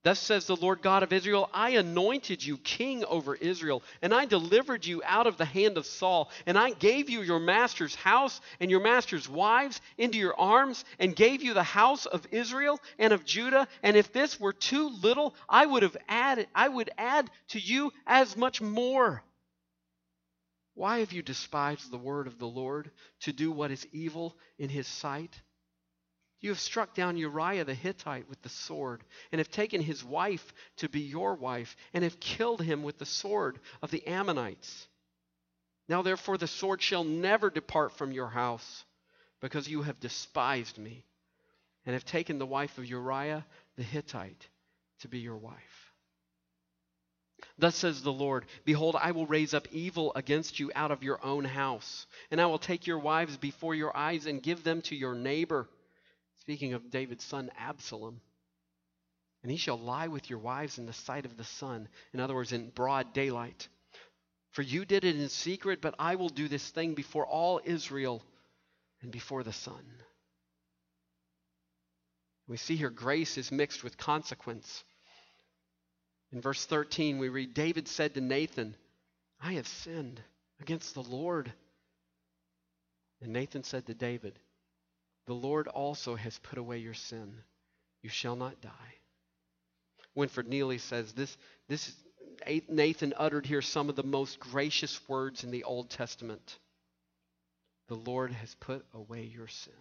Thus 0.03 0.19
says 0.19 0.47
the 0.47 0.57
Lord 0.57 0.81
God 0.81 1.03
of 1.03 1.13
Israel 1.13 1.51
I 1.53 1.71
anointed 1.71 2.43
you 2.43 2.57
king 2.57 3.05
over 3.05 3.35
Israel, 3.35 3.83
and 4.01 4.15
I 4.15 4.25
delivered 4.25 4.87
you 4.87 5.03
out 5.05 5.27
of 5.27 5.37
the 5.37 5.45
hand 5.45 5.77
of 5.77 5.85
Saul, 5.85 6.31
and 6.47 6.57
I 6.57 6.71
gave 6.71 7.11
you 7.11 7.21
your 7.21 7.39
master's 7.39 7.95
house 7.95 8.41
and 8.61 8.71
your 8.71 8.81
master's 8.81 9.29
wives 9.29 9.81
into 9.99 10.17
your 10.17 10.39
arms, 10.41 10.87
and 10.99 11.15
gave 11.15 11.43
you 11.43 11.53
the 11.53 11.63
house 11.63 12.07
of 12.07 12.27
Israel 12.31 12.81
and 12.99 13.13
of 13.13 13.27
Judah. 13.27 13.69
And 13.83 13.95
if 13.95 14.11
this 14.11 14.41
were 14.41 14.55
too 14.55 14.89
little, 15.03 15.35
I 15.49 15.67
would 15.67 15.83
have 15.83 15.99
added, 16.09 16.49
I 16.55 16.69
would 16.69 16.91
add 16.97 17.31
to 17.49 17.61
you 17.61 17.93
as 18.07 18.39
much 18.39 18.63
more. 18.63 19.23
Why 20.81 21.01
have 21.01 21.13
you 21.13 21.21
despised 21.21 21.91
the 21.91 21.99
word 21.99 22.27
of 22.27 22.39
the 22.39 22.49
Lord 22.49 22.91
to 23.21 23.35
do 23.35 23.53
what 23.53 23.71
is 23.71 23.87
evil 23.93 24.35
in 24.59 24.71
his 24.71 24.87
sight? 24.87 25.39
You 26.41 26.49
have 26.49 26.59
struck 26.59 26.95
down 26.95 27.19
Uriah 27.19 27.67
the 27.67 27.75
Hittite 27.75 28.31
with 28.31 28.41
the 28.41 28.49
sword, 28.49 29.05
and 29.31 29.41
have 29.41 29.51
taken 29.51 29.83
his 29.83 30.03
wife 30.03 30.55
to 30.79 30.89
be 30.89 31.01
your 31.01 31.35
wife, 31.35 31.77
and 31.93 32.03
have 32.03 32.19
killed 32.19 32.63
him 32.63 32.83
with 32.83 32.97
the 32.97 33.05
sword 33.05 33.61
of 33.83 33.91
the 33.91 34.07
Ammonites. 34.07 34.89
Now, 35.87 36.01
therefore, 36.01 36.39
the 36.39 36.47
sword 36.47 36.81
shall 36.81 37.05
never 37.05 37.51
depart 37.51 37.93
from 37.93 38.13
your 38.13 38.31
house, 38.31 38.87
because 39.41 39.69
you 39.69 39.83
have 39.83 40.01
despised 40.01 40.79
me, 40.79 41.05
and 41.85 41.93
have 41.93 42.07
taken 42.07 42.39
the 42.39 42.47
wife 42.47 42.79
of 42.79 42.87
Uriah 42.87 43.45
the 43.77 43.83
Hittite 43.83 44.49
to 45.01 45.09
be 45.09 45.19
your 45.19 45.37
wife. 45.37 45.90
Thus 47.61 47.77
says 47.77 48.03
the 48.03 48.13
Lord 48.13 48.47
Behold, 48.65 48.97
I 48.97 49.13
will 49.13 49.27
raise 49.27 49.55
up 49.55 49.69
evil 49.71 50.13
against 50.15 50.59
you 50.59 50.73
out 50.75 50.91
of 50.91 51.03
your 51.03 51.25
own 51.25 51.45
house, 51.45 52.07
and 52.31 52.41
I 52.41 52.47
will 52.47 52.59
take 52.59 52.87
your 52.87 52.99
wives 52.99 53.37
before 53.37 53.75
your 53.75 53.97
eyes 53.97 54.27
and 54.27 54.43
give 54.43 54.65
them 54.65 54.83
to 54.83 54.97
your 54.97 55.15
neighbor 55.15 55.69
Speaking 56.41 56.73
of 56.73 56.91
David's 56.91 57.25
son 57.25 57.51
Absalom. 57.59 58.21
And 59.43 59.53
he 59.53 59.59
shall 59.59 59.79
lie 59.79 60.09
with 60.09 60.29
your 60.29 60.39
wives 60.39 60.79
in 60.79 60.87
the 60.87 60.93
sight 60.93 61.25
of 61.25 61.37
the 61.37 61.45
sun. 61.45 61.89
In 62.13 62.21
other 62.21 62.35
words, 62.35 62.53
in 62.53 62.71
broad 62.71 63.13
daylight. 63.13 63.69
For 64.51 64.63
you 64.63 64.85
did 64.85 65.05
it 65.05 65.17
in 65.17 65.29
secret, 65.29 65.81
but 65.81 65.95
I 65.99 66.17
will 66.17 66.29
do 66.29 66.49
this 66.49 66.69
thing 66.69 66.95
before 66.95 67.27
all 67.27 67.61
Israel 67.65 68.23
and 69.03 69.13
before 69.13 69.43
the 69.43 69.53
sun. 69.53 69.85
We 72.49 72.57
see 72.57 72.75
here 72.75 72.91
grace 72.91 73.39
is 73.39 73.53
mixed 73.53 73.85
with 73.85 73.97
consequence. 73.97 74.83
In 76.33 76.41
verse 76.41 76.65
13, 76.67 77.19
we 77.19 77.29
read 77.29 77.55
David 77.55 77.89
said 77.89 78.15
to 78.15 78.21
Nathan, 78.21 78.77
I 79.41 79.55
have 79.55 79.67
sinned 79.67 80.21
against 80.61 80.95
the 80.95 81.03
Lord. 81.03 81.53
And 83.21 83.33
Nathan 83.33 83.65
said 83.65 83.87
to 83.87 83.95
David, 83.95 84.39
the 85.27 85.35
Lord 85.35 85.69
also 85.69 86.17
has 86.17 86.39
put 86.39 86.59
away 86.59 86.79
your 86.79 86.95
sin. 86.95 87.35
You 88.03 88.11
shall 88.11 88.37
not 88.37 88.61
die. 88.61 88.95
Winfred 90.17 90.47
Neely 90.47 90.79
says 90.79 91.13
this, 91.13 91.37
this 91.69 91.95
Nathan 92.69 93.15
uttered 93.17 93.47
here 93.47 93.63
some 93.63 93.89
of 93.89 93.97
the 93.97 94.03
most 94.03 94.41
gracious 94.41 95.01
words 95.09 95.45
in 95.45 95.51
the 95.51 95.65
Old 95.65 95.91
Testament. 95.91 96.59
The 97.89 97.97
Lord 97.97 98.33
has 98.33 98.55
put 98.57 98.85
away 98.95 99.25
your 99.25 99.49
sin. 99.49 99.73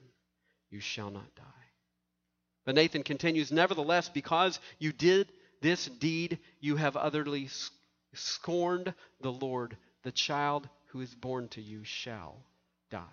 You 0.69 0.81
shall 0.81 1.09
not 1.09 1.33
die. 1.35 1.43
But 2.65 2.75
Nathan 2.75 3.03
continues, 3.03 3.51
Nevertheless, 3.51 4.09
because 4.09 4.59
you 4.77 4.91
did 4.91 5.31
this 5.61 5.85
deed, 5.85 6.39
you 6.59 6.75
have 6.77 6.95
utterly 6.95 7.49
scorned 8.13 8.93
the 9.21 9.31
Lord. 9.31 9.77
The 10.03 10.11
child 10.11 10.69
who 10.87 11.01
is 11.01 11.13
born 11.13 11.49
to 11.49 11.61
you 11.61 11.83
shall 11.83 12.37
die. 12.89 13.03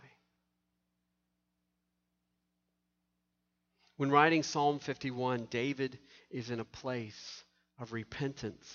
When 3.97 4.11
writing 4.11 4.43
Psalm 4.43 4.79
51, 4.79 5.47
David 5.51 5.99
is 6.31 6.51
in 6.51 6.61
a 6.61 6.65
place 6.65 7.45
of 7.79 7.93
repentance 7.93 8.73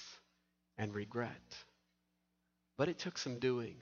and 0.78 0.94
regret. 0.94 1.56
But 2.78 2.90
it 2.90 2.98
took 2.98 3.18
some 3.18 3.38
doing 3.38 3.76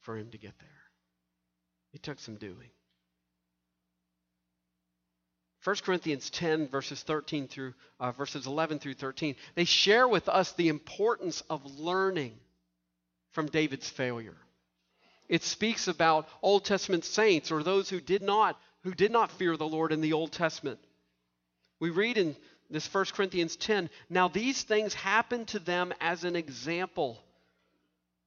for 0.00 0.16
him 0.16 0.30
to 0.30 0.38
get 0.38 0.58
there. 0.58 0.68
It 1.92 2.02
took 2.02 2.18
some 2.18 2.36
doing. 2.36 2.70
1 5.64 5.76
Corinthians 5.84 6.30
10 6.30 6.68
verses 6.68 7.02
13 7.02 7.48
through 7.48 7.74
uh, 7.98 8.12
verses 8.12 8.46
11 8.46 8.78
through 8.78 8.94
13 8.94 9.36
they 9.54 9.64
share 9.64 10.08
with 10.08 10.28
us 10.28 10.52
the 10.52 10.68
importance 10.68 11.42
of 11.50 11.78
learning 11.78 12.32
from 13.32 13.46
David's 13.46 13.88
failure. 13.88 14.36
It 15.28 15.44
speaks 15.44 15.86
about 15.86 16.28
Old 16.42 16.64
Testament 16.64 17.04
saints 17.04 17.50
or 17.52 17.62
those 17.62 17.88
who 17.88 18.00
did 18.00 18.22
not 18.22 18.58
who 18.82 18.94
did 18.94 19.12
not 19.12 19.30
fear 19.32 19.56
the 19.56 19.68
Lord 19.68 19.92
in 19.92 20.00
the 20.00 20.14
Old 20.14 20.32
Testament. 20.32 20.80
We 21.78 21.90
read 21.90 22.16
in 22.16 22.34
this 22.70 22.92
1 22.92 23.06
Corinthians 23.14 23.56
10 23.56 23.90
Now 24.08 24.28
these 24.28 24.62
things 24.62 24.94
happened 24.94 25.48
to 25.48 25.58
them 25.58 25.92
as 26.00 26.24
an 26.24 26.36
example, 26.36 27.22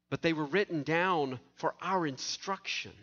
but 0.10 0.22
they 0.22 0.34
were 0.34 0.46
written 0.46 0.84
down 0.84 1.40
for 1.56 1.74
our 1.82 2.06
instruction, 2.06 2.94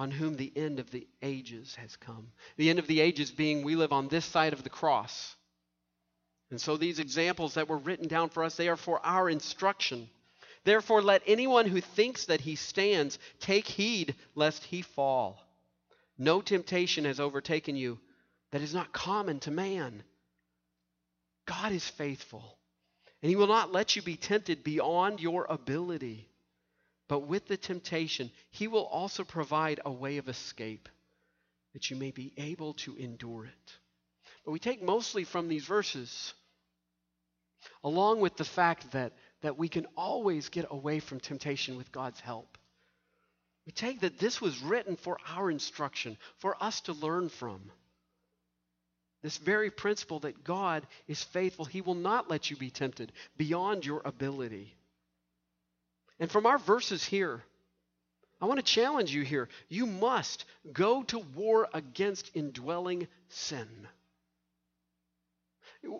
on 0.00 0.10
whom 0.10 0.34
the 0.34 0.50
end 0.56 0.80
of 0.80 0.90
the 0.90 1.06
ages 1.20 1.74
has 1.74 1.94
come. 1.96 2.32
The 2.56 2.70
end 2.70 2.78
of 2.78 2.86
the 2.86 3.00
ages 3.00 3.30
being 3.30 3.62
we 3.62 3.76
live 3.76 3.92
on 3.92 4.08
this 4.08 4.24
side 4.24 4.54
of 4.54 4.64
the 4.64 4.70
cross. 4.70 5.36
And 6.50 6.58
so 6.58 6.78
these 6.78 6.98
examples 6.98 7.54
that 7.54 7.68
were 7.68 7.76
written 7.76 8.08
down 8.08 8.30
for 8.30 8.42
us, 8.42 8.56
they 8.56 8.68
are 8.68 8.78
for 8.78 9.04
our 9.04 9.28
instruction. 9.28 10.08
Therefore, 10.64 11.02
let 11.02 11.20
anyone 11.26 11.66
who 11.66 11.82
thinks 11.82 12.24
that 12.24 12.40
he 12.40 12.56
stands 12.56 13.18
take 13.40 13.66
heed 13.66 14.14
lest 14.34 14.64
he 14.64 14.80
fall. 14.80 15.38
No 16.16 16.40
temptation 16.40 17.04
has 17.04 17.20
overtaken 17.20 17.76
you 17.76 17.98
that 18.52 18.62
is 18.62 18.72
not 18.72 18.94
common 18.94 19.38
to 19.40 19.50
man. 19.50 20.02
God 21.44 21.72
is 21.72 21.86
faithful, 21.86 22.56
and 23.22 23.28
He 23.28 23.36
will 23.36 23.48
not 23.48 23.70
let 23.70 23.96
you 23.96 24.02
be 24.02 24.16
tempted 24.16 24.64
beyond 24.64 25.20
your 25.20 25.46
ability. 25.50 26.26
But 27.10 27.26
with 27.26 27.48
the 27.48 27.56
temptation, 27.56 28.30
He 28.52 28.68
will 28.68 28.84
also 28.86 29.24
provide 29.24 29.80
a 29.84 29.90
way 29.90 30.18
of 30.18 30.28
escape 30.28 30.88
that 31.72 31.90
you 31.90 31.96
may 31.96 32.12
be 32.12 32.32
able 32.36 32.74
to 32.74 32.94
endure 32.94 33.46
it. 33.46 33.72
But 34.44 34.52
we 34.52 34.60
take 34.60 34.80
mostly 34.80 35.24
from 35.24 35.48
these 35.48 35.64
verses, 35.64 36.32
along 37.82 38.20
with 38.20 38.36
the 38.36 38.44
fact 38.44 38.92
that, 38.92 39.12
that 39.42 39.58
we 39.58 39.68
can 39.68 39.86
always 39.96 40.50
get 40.50 40.66
away 40.70 41.00
from 41.00 41.18
temptation 41.18 41.76
with 41.76 41.90
God's 41.90 42.20
help. 42.20 42.56
We 43.66 43.72
take 43.72 44.02
that 44.02 44.20
this 44.20 44.40
was 44.40 44.62
written 44.62 44.94
for 44.94 45.18
our 45.26 45.50
instruction, 45.50 46.16
for 46.38 46.62
us 46.62 46.80
to 46.82 46.92
learn 46.92 47.28
from. 47.28 47.72
This 49.20 49.36
very 49.36 49.72
principle 49.72 50.20
that 50.20 50.44
God 50.44 50.86
is 51.08 51.24
faithful, 51.24 51.64
He 51.64 51.80
will 51.80 51.96
not 51.96 52.30
let 52.30 52.50
you 52.50 52.56
be 52.56 52.70
tempted 52.70 53.10
beyond 53.36 53.84
your 53.84 54.00
ability. 54.04 54.76
And 56.20 56.30
from 56.30 56.46
our 56.46 56.58
verses 56.58 57.04
here, 57.04 57.42
I 58.40 58.46
want 58.46 58.58
to 58.58 58.64
challenge 58.64 59.12
you 59.12 59.22
here. 59.22 59.48
You 59.68 59.86
must 59.86 60.44
go 60.72 61.02
to 61.04 61.18
war 61.18 61.68
against 61.74 62.30
indwelling 62.34 63.08
sin. 63.28 63.68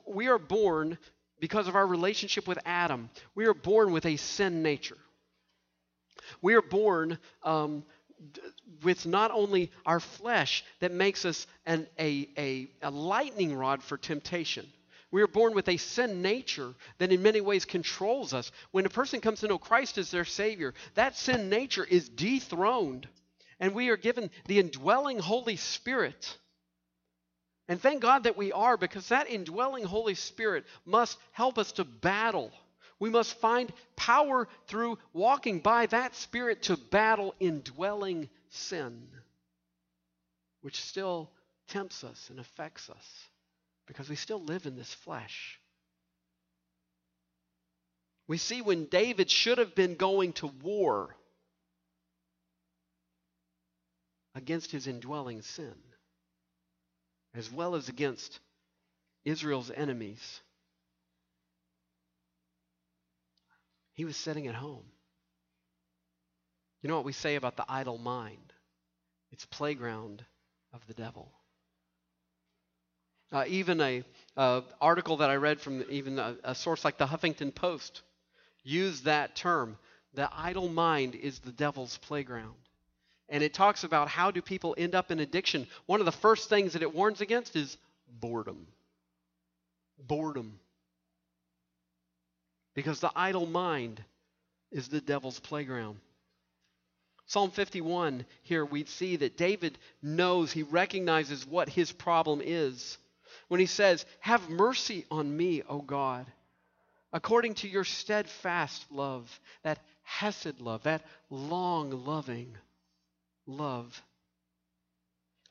We 0.07 0.29
are 0.29 0.39
born 0.39 0.99
because 1.41 1.69
of 1.69 1.75
our 1.75 1.87
relationship 1.87 2.47
with 2.47 2.59
Adam, 2.67 3.09
we 3.35 3.47
are 3.47 3.55
born 3.55 3.93
with 3.93 4.05
a 4.07 4.17
sin 4.17 4.63
nature. 4.63 4.99
We 6.43 6.55
are 6.55 6.63
born 6.63 7.19
um, 7.43 7.83
with 8.83 9.07
not 9.07 9.31
only 9.31 9.73
our 9.87 10.01
flesh 10.01 10.63
that 10.81 10.93
makes 10.93 11.25
us 11.25 11.47
an, 11.67 11.87
a, 11.99 12.29
a, 12.37 12.69
a 12.83 12.91
lightning 12.91 13.57
rod 13.57 13.83
for 13.83 13.97
temptation. 13.97 14.67
We 15.11 15.23
are 15.23 15.27
born 15.27 15.55
with 15.55 15.69
a 15.69 15.77
sin 15.77 16.23
nature 16.23 16.75
that 16.99 17.13
in 17.13 17.23
many 17.23 17.41
ways 17.41 17.65
controls 17.65 18.33
us. 18.33 18.53
When 18.71 18.87
a 18.87 18.91
person 18.91 19.21
comes 19.21 19.41
to 19.41 19.49
know 19.49 19.59
Christ 19.59 19.99
as 19.99 20.11
their 20.11 20.25
Savior, 20.25 20.75
that 20.95 21.17
sin 21.17 21.49
nature 21.49 21.85
is 21.85 22.09
dethroned, 22.09 23.09
and 23.59 23.75
we 23.75 23.89
are 23.89 23.97
given 23.97 24.31
the 24.47 24.61
indwelling 24.61 25.19
Holy 25.19 25.57
Spirit. 25.57 26.37
And 27.69 27.81
thank 27.81 28.03
God 28.03 28.25
that 28.25 28.37
we 28.37 28.53
are, 28.53 28.77
because 28.77 29.09
that 29.09 29.29
indwelling 29.29 29.85
Holy 29.85 30.15
Spirit 30.15 30.65
must 30.85 31.19
help 31.33 31.59
us 31.59 31.73
to 31.73 31.85
battle 31.85 32.53
we 33.01 33.09
must 33.09 33.41
find 33.41 33.73
power 33.97 34.47
through 34.67 34.99
walking 35.13 35.61
by 35.61 35.87
that 35.87 36.15
Spirit 36.15 36.63
to 36.65 36.77
battle 36.77 37.35
indwelling 37.41 38.29
sin, 38.51 39.09
which 40.61 40.81
still 40.81 41.31
tempts 41.69 42.05
us 42.05 42.29
and 42.29 42.39
affects 42.39 42.91
us 42.91 43.30
because 43.91 44.09
we 44.09 44.15
still 44.15 44.41
live 44.41 44.67
in 44.67 44.77
this 44.77 44.95
flesh. 44.95 45.59
We 48.29 48.39
see 48.39 48.63
when 48.63 48.85
David 48.85 49.29
should 49.29 49.59
have 49.59 49.75
been 49.75 49.97
going 49.97 50.33
to 50.35 50.47
war 50.47 51.17
against 54.37 54.71
his 54.71 54.87
indwelling 54.87 55.43
sin, 55.43 55.75
as 57.35 57.51
well 57.51 57.75
as 57.75 57.89
against 57.89 58.39
Israel's 59.25 59.73
enemies. 59.73 60.41
He 63.95 64.05
was 64.05 64.17
sitting 64.17 64.47
at 64.47 64.55
home. 64.55 64.85
You 66.81 66.89
know 66.89 66.95
what 66.95 67.05
we 67.05 67.13
say 67.13 67.35
about 67.35 67.57
the 67.57 67.67
idle 67.69 67.99
mind? 67.99 68.53
It's 69.33 69.47
playground 69.47 70.25
of 70.73 70.87
the 70.87 70.95
devil. 70.95 71.33
Uh, 73.33 73.45
even 73.47 73.81
a 73.81 74.03
uh, 74.37 74.63
article 74.81 75.19
that 75.19 75.31
I 75.31 75.37
read 75.37 75.61
from 75.61 75.85
even 75.91 76.19
a, 76.19 76.37
a 76.43 76.55
source 76.55 76.85
like 76.85 76.99
the 76.99 77.07
Huffington 77.07 77.55
Post 77.55 78.03
used 78.65 79.05
that 79.05 79.37
term. 79.37 79.79
The 80.15 80.29
idle 80.33 80.69
mind 80.69 81.15
is 81.15 81.39
the 81.39 81.53
devil's 81.53 81.97
playground. 81.99 82.55
And 83.29 83.45
it 83.45 83.55
talks 83.55 83.85
about 83.85 84.09
how 84.09 84.33
do 84.33 84.43
people 84.43 84.75
end 84.77 84.97
up 84.97 85.13
in 85.13 85.21
addiction. 85.21 85.69
One 85.87 86.01
of 86.01 86.07
the 86.07 86.13
first 86.13 86.49
things 86.49 86.73
that 86.73 86.83
it 86.83 86.93
warns 86.95 87.21
against 87.21 87.55
is 87.55 87.77
boredom. 88.21 88.67
Boredom. 89.99 90.59
Because 92.75 92.99
the 92.99 93.13
idle 93.15 93.47
mind 93.47 94.03
is 94.73 94.89
the 94.89 95.01
devil's 95.01 95.39
playground. 95.39 95.99
Psalm 97.27 97.53
51, 97.53 98.25
here 98.43 98.65
we 98.65 98.85
see 98.85 99.15
that 99.17 99.37
David 99.37 99.79
knows, 100.03 100.51
he 100.51 100.65
recognizes 100.65 101.47
what 101.47 101.69
his 101.69 101.93
problem 101.93 102.41
is. 102.45 102.99
When 103.49 103.61
he 103.61 103.67
says, 103.67 104.05
Have 104.21 104.49
mercy 104.49 105.07
on 105.11 105.37
me, 105.37 105.63
O 105.63 105.81
God, 105.81 106.27
according 107.13 107.55
to 107.55 107.69
your 107.69 107.85
steadfast 107.85 108.91
love, 108.91 109.41
that 109.63 109.79
hesed 110.03 110.61
love, 110.61 110.83
that 110.85 111.05
long 111.29 111.91
loving 112.05 112.57
love. 113.47 114.03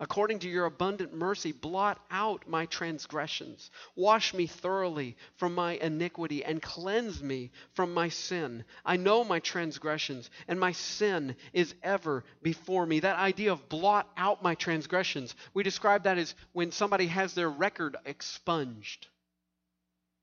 According 0.01 0.39
to 0.39 0.49
your 0.49 0.65
abundant 0.65 1.13
mercy, 1.13 1.51
blot 1.51 1.99
out 2.09 2.47
my 2.47 2.65
transgressions. 2.67 3.69
Wash 3.95 4.33
me 4.33 4.47
thoroughly 4.47 5.17
from 5.35 5.53
my 5.53 5.73
iniquity 5.73 6.43
and 6.45 6.61
cleanse 6.61 7.21
me 7.21 7.51
from 7.73 7.93
my 7.93 8.07
sin. 8.07 8.63
I 8.85 8.95
know 8.95 9.25
my 9.25 9.39
transgressions, 9.39 10.29
and 10.47 10.57
my 10.57 10.71
sin 10.71 11.35
is 11.51 11.75
ever 11.83 12.23
before 12.41 12.85
me. 12.85 13.01
That 13.01 13.19
idea 13.19 13.51
of 13.51 13.67
blot 13.67 14.09
out 14.15 14.41
my 14.41 14.55
transgressions, 14.55 15.35
we 15.53 15.63
describe 15.63 16.03
that 16.03 16.17
as 16.17 16.33
when 16.53 16.71
somebody 16.71 17.07
has 17.07 17.33
their 17.33 17.49
record 17.49 17.97
expunged. 18.05 19.07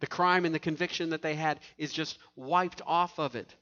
The 0.01 0.07
crime 0.07 0.47
and 0.47 0.55
the 0.55 0.59
conviction 0.59 1.11
that 1.11 1.21
they 1.21 1.35
had 1.35 1.61
is 1.77 1.93
just 1.93 2.19
wiped 2.35 2.81
off 2.87 3.19
of 3.19 3.37
it. 3.37 3.55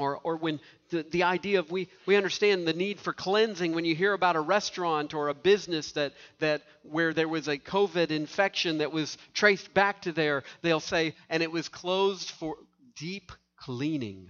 Or, 0.00 0.18
or 0.22 0.36
when 0.36 0.60
the, 0.88 1.04
the 1.10 1.24
idea 1.24 1.58
of 1.58 1.70
we, 1.70 1.88
we 2.06 2.16
understand 2.16 2.66
the 2.66 2.72
need 2.72 2.98
for 2.98 3.12
cleansing 3.12 3.74
when 3.74 3.84
you 3.84 3.94
hear 3.94 4.14
about 4.14 4.36
a 4.36 4.40
restaurant 4.40 5.12
or 5.12 5.28
a 5.28 5.34
business 5.34 5.92
that, 5.92 6.14
that 6.38 6.62
where 6.82 7.12
there 7.12 7.28
was 7.28 7.48
a 7.48 7.58
COVID 7.58 8.10
infection 8.10 8.78
that 8.78 8.92
was 8.92 9.18
traced 9.34 9.72
back 9.74 10.02
to 10.02 10.12
there, 10.12 10.42
they'll 10.62 10.80
say, 10.80 11.14
and 11.28 11.42
it 11.42 11.52
was 11.52 11.68
closed 11.68 12.30
for 12.30 12.56
deep 12.96 13.30
cleaning. 13.56 14.28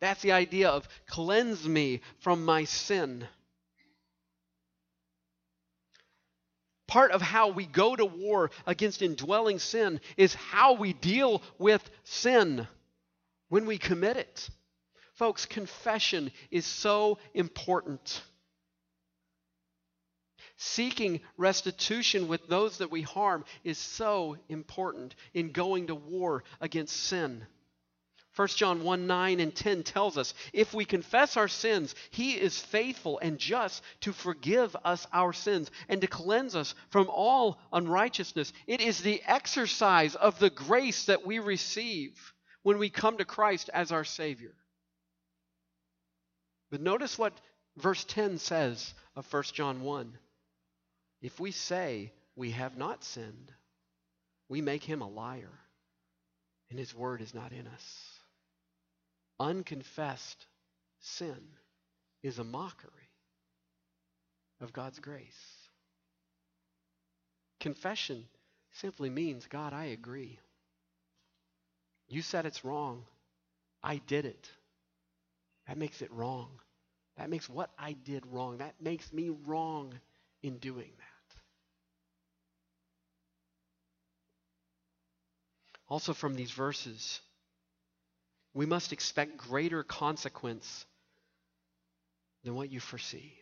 That's 0.00 0.22
the 0.22 0.32
idea 0.32 0.68
of 0.68 0.88
cleanse 1.06 1.66
me 1.66 2.00
from 2.20 2.44
my 2.44 2.64
sin. 2.64 3.26
Part 6.86 7.12
of 7.12 7.22
how 7.22 7.48
we 7.48 7.66
go 7.66 7.94
to 7.96 8.04
war 8.04 8.50
against 8.66 9.00
indwelling 9.00 9.58
sin 9.58 10.00
is 10.16 10.34
how 10.34 10.74
we 10.74 10.92
deal 10.92 11.40
with 11.58 11.88
sin 12.04 12.66
when 13.50 13.66
we 13.66 13.76
commit 13.76 14.16
it. 14.16 14.48
Folks, 15.14 15.44
confession 15.44 16.32
is 16.50 16.64
so 16.64 17.18
important. 17.34 18.22
Seeking 20.56 21.20
restitution 21.36 22.26
with 22.26 22.46
those 22.48 22.78
that 22.78 22.90
we 22.90 23.02
harm 23.02 23.44
is 23.62 23.76
so 23.76 24.38
important 24.48 25.14
in 25.34 25.52
going 25.52 25.88
to 25.88 25.94
war 25.94 26.44
against 26.60 26.96
sin. 26.96 27.46
1 28.36 28.48
John 28.48 28.84
1 28.84 29.06
9 29.06 29.40
and 29.40 29.54
10 29.54 29.82
tells 29.82 30.16
us 30.16 30.32
if 30.52 30.72
we 30.72 30.84
confess 30.84 31.36
our 31.36 31.48
sins, 31.48 31.94
he 32.10 32.32
is 32.32 32.58
faithful 32.58 33.18
and 33.18 33.38
just 33.38 33.82
to 34.00 34.12
forgive 34.12 34.76
us 34.84 35.06
our 35.12 35.32
sins 35.32 35.70
and 35.88 36.00
to 36.00 36.06
cleanse 36.06 36.54
us 36.54 36.74
from 36.90 37.08
all 37.10 37.58
unrighteousness. 37.72 38.52
It 38.66 38.80
is 38.80 39.02
the 39.02 39.20
exercise 39.26 40.14
of 40.14 40.38
the 40.38 40.50
grace 40.50 41.06
that 41.06 41.26
we 41.26 41.40
receive 41.40 42.32
when 42.62 42.78
we 42.78 42.90
come 42.90 43.18
to 43.18 43.24
Christ 43.24 43.70
as 43.72 43.92
our 43.92 44.04
Savior. 44.04 44.54
But 46.70 46.80
notice 46.80 47.18
what 47.18 47.32
verse 47.76 48.04
10 48.04 48.38
says 48.38 48.94
of 49.16 49.30
1 49.32 49.42
John 49.54 49.80
1. 49.82 50.18
If 51.22 51.40
we 51.40 51.50
say 51.50 52.12
we 52.36 52.52
have 52.52 52.76
not 52.76 53.04
sinned, 53.04 53.52
we 54.48 54.60
make 54.60 54.82
him 54.82 55.00
a 55.00 55.08
liar, 55.08 55.60
and 56.70 56.78
his 56.78 56.94
word 56.94 57.20
is 57.20 57.34
not 57.34 57.52
in 57.52 57.66
us. 57.66 58.08
Unconfessed 59.38 60.46
sin 61.00 61.40
is 62.22 62.38
a 62.38 62.44
mockery 62.44 62.90
of 64.60 64.72
God's 64.72 64.98
grace. 64.98 65.68
Confession 67.58 68.24
simply 68.72 69.10
means, 69.10 69.46
God, 69.46 69.72
I 69.72 69.86
agree. 69.86 70.38
You 72.10 72.22
said 72.22 72.44
it's 72.44 72.64
wrong. 72.64 73.04
I 73.82 73.98
did 73.98 74.26
it. 74.26 74.50
That 75.68 75.78
makes 75.78 76.02
it 76.02 76.10
wrong. 76.12 76.48
That 77.16 77.30
makes 77.30 77.48
what 77.48 77.70
I 77.78 77.92
did 77.92 78.26
wrong. 78.26 78.58
That 78.58 78.74
makes 78.82 79.12
me 79.12 79.30
wrong 79.46 79.94
in 80.42 80.58
doing 80.58 80.90
that. 80.98 81.36
Also, 85.88 86.12
from 86.12 86.34
these 86.34 86.50
verses, 86.50 87.20
we 88.54 88.66
must 88.66 88.92
expect 88.92 89.36
greater 89.36 89.84
consequence 89.84 90.86
than 92.42 92.56
what 92.56 92.70
you 92.70 92.80
foresee. 92.80 93.34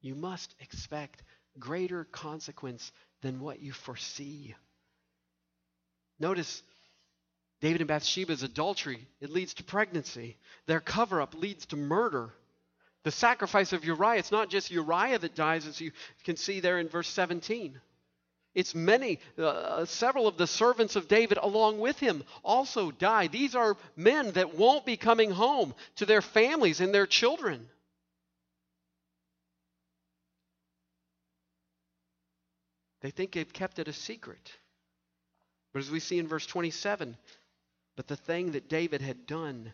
You 0.00 0.14
must 0.14 0.54
expect 0.60 1.22
greater 1.58 2.04
consequence 2.04 2.90
than 3.20 3.40
what 3.40 3.60
you 3.60 3.72
foresee. 3.72 4.54
Notice 6.18 6.62
David 7.62 7.80
and 7.80 7.88
Bathsheba's 7.88 8.42
adultery, 8.42 9.06
it 9.20 9.30
leads 9.30 9.54
to 9.54 9.64
pregnancy. 9.64 10.36
Their 10.66 10.80
cover 10.80 11.22
up 11.22 11.32
leads 11.34 11.64
to 11.66 11.76
murder. 11.76 12.30
The 13.04 13.12
sacrifice 13.12 13.72
of 13.72 13.84
Uriah, 13.84 14.18
it's 14.18 14.32
not 14.32 14.50
just 14.50 14.72
Uriah 14.72 15.20
that 15.20 15.36
dies, 15.36 15.64
as 15.66 15.80
you 15.80 15.92
can 16.24 16.36
see 16.36 16.58
there 16.58 16.80
in 16.80 16.88
verse 16.88 17.08
17. 17.08 17.80
It's 18.52 18.74
many, 18.74 19.20
uh, 19.38 19.84
several 19.84 20.26
of 20.26 20.36
the 20.36 20.48
servants 20.48 20.96
of 20.96 21.06
David 21.06 21.38
along 21.40 21.78
with 21.78 22.00
him 22.00 22.24
also 22.42 22.90
die. 22.90 23.28
These 23.28 23.54
are 23.54 23.76
men 23.94 24.32
that 24.32 24.56
won't 24.56 24.84
be 24.84 24.96
coming 24.96 25.30
home 25.30 25.72
to 25.96 26.06
their 26.06 26.20
families 26.20 26.80
and 26.80 26.92
their 26.92 27.06
children. 27.06 27.68
They 33.02 33.10
think 33.10 33.32
they've 33.32 33.52
kept 33.52 33.78
it 33.78 33.86
a 33.86 33.92
secret. 33.92 34.52
But 35.72 35.80
as 35.80 35.90
we 35.90 36.00
see 36.00 36.18
in 36.18 36.28
verse 36.28 36.46
27, 36.46 37.16
but 37.96 38.06
the 38.06 38.16
thing 38.16 38.52
that 38.52 38.68
David 38.68 39.02
had 39.02 39.26
done 39.26 39.72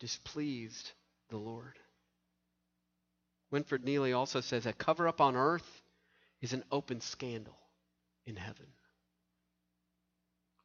displeased 0.00 0.92
the 1.28 1.36
Lord. 1.36 1.78
Winfred 3.52 3.84
Neely 3.84 4.12
also 4.12 4.40
says 4.40 4.66
a 4.66 4.72
cover 4.72 5.06
up 5.06 5.20
on 5.20 5.36
earth 5.36 5.82
is 6.40 6.52
an 6.52 6.64
open 6.72 7.00
scandal 7.00 7.58
in 8.24 8.36
heaven. 8.36 8.66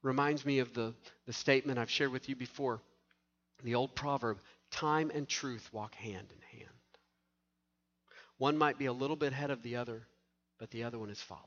Reminds 0.01 0.45
me 0.45 0.59
of 0.59 0.73
the, 0.73 0.93
the 1.25 1.33
statement 1.33 1.77
I've 1.77 1.89
shared 1.89 2.11
with 2.11 2.29
you 2.29 2.35
before 2.35 2.81
the 3.63 3.75
old 3.75 3.95
proverb 3.95 4.39
time 4.71 5.11
and 5.13 5.27
truth 5.27 5.67
walk 5.73 5.95
hand 5.95 6.27
in 6.31 6.59
hand. 6.59 6.69
One 8.37 8.57
might 8.57 8.77
be 8.77 8.85
a 8.85 8.93
little 8.93 9.15
bit 9.15 9.33
ahead 9.33 9.49
of 9.49 9.63
the 9.63 9.77
other, 9.77 10.07
but 10.59 10.69
the 10.71 10.83
other 10.83 10.99
one 10.99 11.09
is 11.09 11.21
following. 11.21 11.43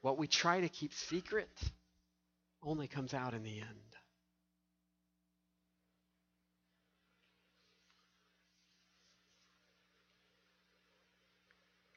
What 0.00 0.18
we 0.18 0.26
try 0.26 0.60
to 0.60 0.68
keep 0.68 0.94
secret 0.94 1.48
only 2.66 2.88
comes 2.88 3.14
out 3.14 3.32
in 3.32 3.42
the 3.42 3.60
end. 3.60 3.96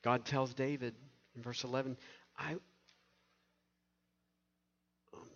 God 0.02 0.24
tells 0.26 0.54
David 0.54 0.96
in 1.36 1.42
verse 1.42 1.64
11, 1.64 1.98
I, 2.38 2.54
um, 5.14 5.28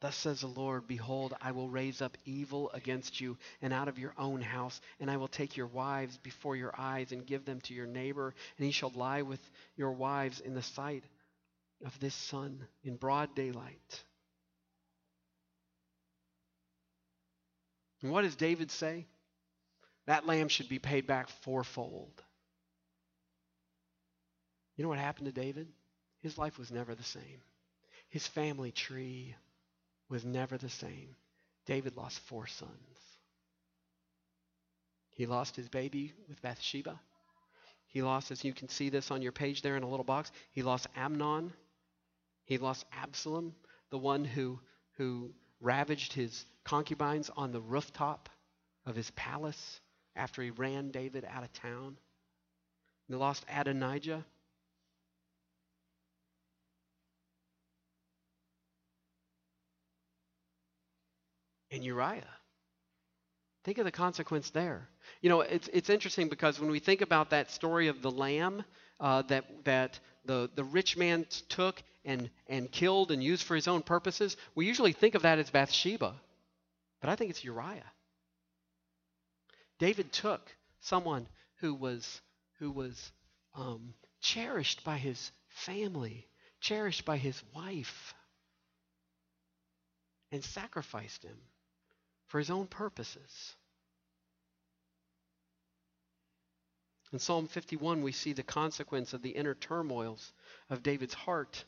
Thus 0.00 0.16
says 0.16 0.40
the 0.40 0.46
Lord, 0.46 0.86
Behold, 0.86 1.34
I 1.42 1.50
will 1.50 1.68
raise 1.68 2.00
up 2.00 2.16
evil 2.24 2.70
against 2.72 3.20
you 3.20 3.36
and 3.60 3.72
out 3.72 3.88
of 3.88 3.98
your 3.98 4.14
own 4.16 4.40
house, 4.40 4.80
and 5.00 5.10
I 5.10 5.16
will 5.18 5.28
take 5.28 5.56
your 5.56 5.66
wives 5.66 6.16
before 6.18 6.56
your 6.56 6.72
eyes 6.78 7.12
and 7.12 7.26
give 7.26 7.44
them 7.44 7.60
to 7.62 7.74
your 7.74 7.86
neighbor, 7.86 8.34
and 8.56 8.64
he 8.64 8.72
shall 8.72 8.92
lie 8.94 9.22
with 9.22 9.40
your 9.76 9.92
wives 9.92 10.40
in 10.40 10.54
the 10.54 10.62
sight 10.62 11.04
of 11.84 11.98
this 12.00 12.14
sun 12.14 12.66
in 12.84 12.96
broad 12.96 13.34
daylight. 13.34 14.04
And 18.02 18.12
what 18.12 18.22
does 18.22 18.36
David 18.36 18.70
say? 18.70 19.06
That 20.06 20.26
lamb 20.26 20.48
should 20.48 20.68
be 20.68 20.78
paid 20.78 21.06
back 21.06 21.28
fourfold. 21.28 22.22
You 24.76 24.84
know 24.84 24.88
what 24.88 24.98
happened 24.98 25.26
to 25.26 25.32
David? 25.32 25.68
His 26.20 26.38
life 26.38 26.58
was 26.58 26.70
never 26.70 26.94
the 26.94 27.02
same. 27.02 27.42
His 28.08 28.26
family 28.26 28.72
tree 28.72 29.34
was 30.08 30.24
never 30.24 30.56
the 30.56 30.70
same. 30.70 31.16
David 31.66 31.96
lost 31.96 32.20
four 32.20 32.46
sons. 32.46 32.72
He 35.10 35.26
lost 35.26 35.56
his 35.56 35.68
baby 35.68 36.12
with 36.28 36.40
Bathsheba. 36.40 36.98
He 37.88 38.02
lost, 38.02 38.30
as 38.30 38.44
you 38.44 38.52
can 38.52 38.68
see 38.68 38.88
this 38.88 39.10
on 39.10 39.20
your 39.20 39.32
page 39.32 39.62
there 39.62 39.76
in 39.76 39.82
a 39.82 39.88
little 39.88 40.04
box, 40.04 40.30
he 40.52 40.62
lost 40.62 40.86
Amnon. 40.96 41.52
He 42.44 42.56
lost 42.56 42.86
Absalom, 42.92 43.54
the 43.90 43.98
one 43.98 44.24
who, 44.24 44.60
who 44.96 45.34
ravaged 45.60 46.12
his 46.12 46.44
concubines 46.64 47.30
on 47.36 47.52
the 47.52 47.60
rooftop 47.60 48.28
of 48.86 48.96
his 48.96 49.10
palace 49.12 49.80
after 50.16 50.42
he 50.42 50.50
ran 50.50 50.90
David 50.90 51.24
out 51.28 51.44
of 51.44 51.52
town. 51.52 51.96
He 53.08 53.14
lost 53.14 53.44
Adonijah. 53.48 54.24
And 61.70 61.84
Uriah. 61.84 62.24
Think 63.64 63.78
of 63.78 63.84
the 63.84 63.90
consequence 63.90 64.50
there. 64.50 64.88
You 65.20 65.28
know, 65.28 65.42
it's, 65.42 65.68
it's 65.72 65.90
interesting 65.90 66.28
because 66.28 66.58
when 66.58 66.70
we 66.70 66.78
think 66.78 67.02
about 67.02 67.30
that 67.30 67.50
story 67.50 67.88
of 67.88 68.00
the 68.00 68.10
lamb 68.10 68.64
uh, 69.00 69.22
that, 69.22 69.64
that 69.64 69.98
the, 70.24 70.50
the 70.54 70.64
rich 70.64 70.96
man 70.96 71.26
took 71.48 71.82
and, 72.08 72.30
and 72.46 72.72
killed 72.72 73.10
and 73.10 73.22
used 73.22 73.42
for 73.42 73.54
his 73.54 73.68
own 73.68 73.82
purposes, 73.82 74.38
we 74.54 74.64
usually 74.64 74.94
think 74.94 75.14
of 75.14 75.22
that 75.22 75.38
as 75.38 75.50
Bathsheba. 75.50 76.14
But 77.02 77.10
I 77.10 77.16
think 77.16 77.30
it's 77.30 77.44
Uriah. 77.44 77.92
David 79.78 80.10
took 80.10 80.40
someone 80.80 81.28
who 81.56 81.74
was, 81.74 82.22
who 82.60 82.70
was 82.70 83.12
um, 83.54 83.92
cherished 84.22 84.84
by 84.84 84.96
his 84.96 85.30
family, 85.48 86.26
cherished 86.60 87.04
by 87.04 87.18
his 87.18 87.42
wife, 87.54 88.14
and 90.32 90.42
sacrificed 90.42 91.22
him 91.22 91.36
for 92.28 92.38
his 92.38 92.48
own 92.48 92.66
purposes. 92.66 93.54
In 97.12 97.18
Psalm 97.18 97.48
51, 97.48 98.02
we 98.02 98.12
see 98.12 98.32
the 98.32 98.42
consequence 98.42 99.12
of 99.12 99.20
the 99.20 99.30
inner 99.30 99.54
turmoils 99.54 100.32
of 100.70 100.82
David's 100.82 101.14
heart. 101.14 101.64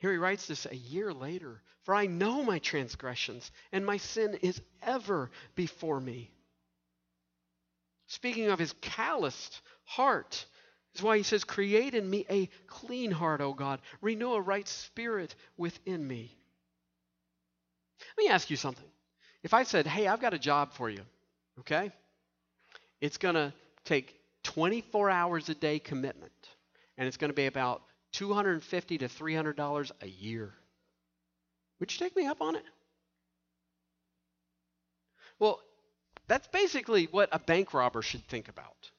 Here 0.00 0.12
he 0.12 0.18
writes 0.18 0.46
this 0.46 0.66
a 0.66 0.74
year 0.74 1.12
later 1.12 1.62
For 1.84 1.94
I 1.94 2.06
know 2.06 2.42
my 2.42 2.58
transgressions, 2.58 3.50
and 3.70 3.86
my 3.86 3.98
sin 3.98 4.34
is 4.42 4.60
ever 4.82 5.30
before 5.54 6.00
me. 6.00 6.30
Speaking 8.06 8.48
of 8.48 8.58
his 8.58 8.74
calloused 8.80 9.60
heart, 9.84 10.46
is 10.94 11.02
why 11.02 11.18
he 11.18 11.22
says, 11.22 11.44
Create 11.44 11.94
in 11.94 12.08
me 12.08 12.26
a 12.28 12.48
clean 12.66 13.10
heart, 13.10 13.40
O 13.40 13.52
God. 13.52 13.80
Renew 14.00 14.32
a 14.32 14.40
right 14.40 14.66
spirit 14.66 15.34
within 15.56 16.06
me. 16.06 16.36
Let 18.16 18.24
me 18.24 18.30
ask 18.30 18.50
you 18.50 18.56
something. 18.56 18.88
If 19.42 19.54
I 19.54 19.62
said, 19.62 19.86
Hey, 19.86 20.06
I've 20.06 20.20
got 20.20 20.34
a 20.34 20.38
job 20.38 20.72
for 20.72 20.90
you, 20.90 21.02
okay? 21.60 21.92
It's 23.00 23.18
going 23.18 23.34
to 23.34 23.52
take 23.84 24.14
24 24.44 25.10
hours 25.10 25.48
a 25.48 25.54
day 25.54 25.78
commitment, 25.78 26.32
and 26.96 27.06
it's 27.06 27.16
going 27.16 27.30
to 27.30 27.34
be 27.34 27.46
about 27.46 27.82
250 28.12 28.98
to 28.98 29.08
300 29.08 29.56
dollars 29.56 29.92
a 30.00 30.06
year. 30.06 30.52
Would 31.78 31.92
you 31.92 31.98
take 31.98 32.16
me 32.16 32.26
up 32.26 32.42
on 32.42 32.56
it? 32.56 32.64
Well, 35.38 35.60
that's 36.28 36.46
basically 36.48 37.06
what 37.10 37.30
a 37.32 37.38
bank 37.38 37.72
robber 37.74 38.02
should 38.02 38.26
think 38.28 38.48
about. 38.48 38.90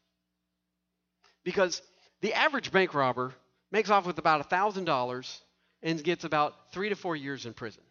Because 1.44 1.82
the 2.22 2.34
average 2.34 2.72
bank 2.72 2.94
robber 2.94 3.34
makes 3.72 3.90
off 3.90 4.06
with 4.06 4.18
about 4.18 4.50
$1,000 4.50 5.40
and 5.84 6.04
gets 6.04 6.24
about 6.24 6.54
three 6.74 6.90
to 6.90 6.96
four 6.96 7.16
years 7.16 7.46
in 7.46 7.54
prison. 7.54 7.84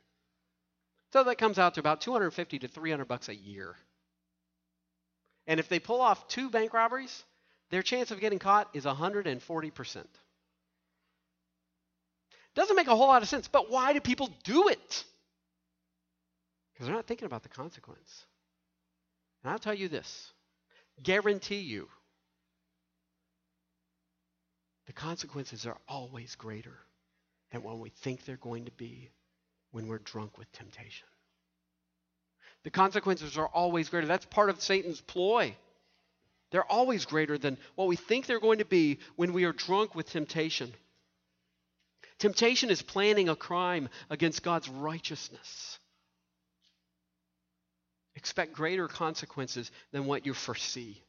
So 1.13 1.25
that 1.25 1.39
comes 1.39 1.59
out 1.59 1.75
to 1.75 1.81
about 1.81 2.01
250 2.01 2.61
to 2.61 2.69
300 2.69 3.07
bucks 3.07 3.29
a 3.29 3.35
year. 3.35 3.75
And 5.47 5.59
if 5.59 5.69
they 5.69 5.79
pull 5.81 6.01
off 6.01 6.29
two 6.29 6.51
bank 6.51 6.73
robberies, 6.73 7.25
their 7.71 7.83
chance 7.83 8.11
of 8.11 8.21
getting 8.21 8.39
caught 8.39 8.69
is 8.75 8.85
140%. 8.85 10.05
Doesn't 12.55 12.77
make 12.77 12.89
a 12.89 12.97
whole 12.97 13.09
lot 13.09 13.23
of 13.23 13.29
sense, 13.29 13.49
but 13.49 13.71
why 13.71 13.93
do 13.93 14.01
people 14.01 14.31
do 14.45 14.69
it? 14.69 15.05
Because 16.73 16.87
they're 16.87 16.97
not 16.97 17.07
thinking 17.07 17.27
about 17.27 17.43
the 17.43 17.49
consequence. 17.49 18.25
And 19.43 19.53
I'll 19.53 19.59
tell 19.59 19.75
you 19.75 19.89
this 19.89 20.33
guarantee 21.03 21.61
you, 21.61 21.89
the 24.87 24.93
consequences 24.93 25.67
are 25.67 25.79
always 25.89 26.35
greater 26.35 26.77
than 27.53 27.63
what 27.63 27.79
we 27.79 27.91
think 27.91 28.25
they're 28.25 28.37
going 28.37 28.67
to 28.67 28.73
be 28.73 29.11
when 29.71 29.87
we're 29.87 29.99
drunk 29.99 30.37
with 30.37 30.51
temptation. 30.53 31.07
The 32.65 32.71
consequences 32.71 33.39
are 33.39 33.47
always 33.47 33.89
greater. 33.89 34.07
That's 34.07 34.27
part 34.27 34.51
of 34.51 34.61
Satan's 34.61 35.01
ploy. 35.01 35.57
They're 36.51 36.71
always 36.71 37.05
greater 37.07 37.39
than 37.39 37.57
what 37.77 37.89
we 37.89 37.97
think 37.97 38.27
they're 38.27 38.41
going 38.41 38.59
to 38.59 38.65
be 38.65 38.99
when 39.17 39.33
we 39.33 39.45
are 39.45 39.53
drunk 39.53 39.95
with 39.95 40.11
temptation. 40.11 40.73
Temptation 42.21 42.69
is 42.69 42.83
planning 42.83 43.31
a 43.31 43.35
crime 43.35 43.89
against 44.11 44.43
God's 44.43 44.69
righteousness. 44.69 45.79
Expect 48.15 48.53
greater 48.53 48.89
consequences 48.89 49.71
than 49.91 50.05
what 50.05 50.27
you 50.27 50.35
foresee. 50.35 51.03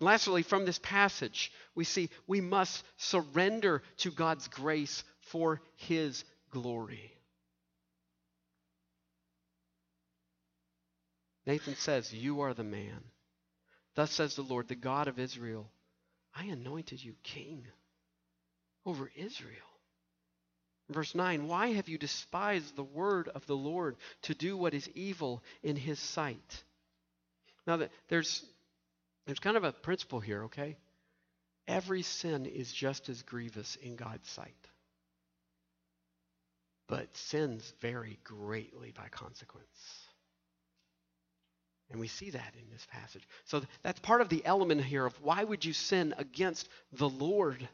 lastly, 0.00 0.42
from 0.42 0.64
this 0.64 0.78
passage, 0.78 1.52
we 1.74 1.84
see 1.84 2.08
we 2.26 2.40
must 2.40 2.82
surrender 2.96 3.82
to 3.98 4.10
God's 4.10 4.48
grace 4.48 5.04
for 5.20 5.60
His 5.76 6.24
glory. 6.50 7.12
Nathan 11.44 11.76
says, 11.76 12.14
You 12.14 12.40
are 12.40 12.54
the 12.54 12.64
man. 12.64 13.04
Thus 13.94 14.10
says 14.10 14.36
the 14.36 14.42
Lord, 14.42 14.68
the 14.68 14.74
God 14.74 15.06
of 15.06 15.18
Israel 15.18 15.70
I 16.34 16.44
anointed 16.44 17.04
you 17.04 17.14
king 17.22 17.66
over 18.86 19.12
Israel. 19.14 19.71
Verse 20.92 21.14
9 21.14 21.48
Why 21.48 21.72
have 21.72 21.88
you 21.88 21.98
despised 21.98 22.76
the 22.76 22.82
word 22.82 23.28
of 23.28 23.46
the 23.46 23.56
Lord 23.56 23.96
to 24.22 24.34
do 24.34 24.56
what 24.56 24.74
is 24.74 24.88
evil 24.94 25.42
in 25.62 25.76
his 25.76 25.98
sight? 25.98 26.64
Now, 27.66 27.76
that 27.78 27.90
there's, 28.08 28.44
there's 29.26 29.38
kind 29.38 29.56
of 29.56 29.64
a 29.64 29.72
principle 29.72 30.20
here, 30.20 30.44
okay? 30.44 30.76
Every 31.68 32.02
sin 32.02 32.46
is 32.46 32.72
just 32.72 33.08
as 33.08 33.22
grievous 33.22 33.76
in 33.76 33.96
God's 33.96 34.28
sight. 34.28 34.52
But 36.88 37.16
sins 37.16 37.72
vary 37.80 38.18
greatly 38.24 38.92
by 38.92 39.08
consequence. 39.08 39.68
And 41.90 42.00
we 42.00 42.08
see 42.08 42.30
that 42.30 42.54
in 42.58 42.70
this 42.72 42.86
passage. 42.90 43.22
So 43.44 43.62
that's 43.82 44.00
part 44.00 44.22
of 44.22 44.28
the 44.28 44.44
element 44.44 44.82
here 44.82 45.06
of 45.06 45.14
why 45.22 45.44
would 45.44 45.64
you 45.64 45.72
sin 45.72 46.14
against 46.18 46.68
the 46.92 47.08
Lord? 47.08 47.68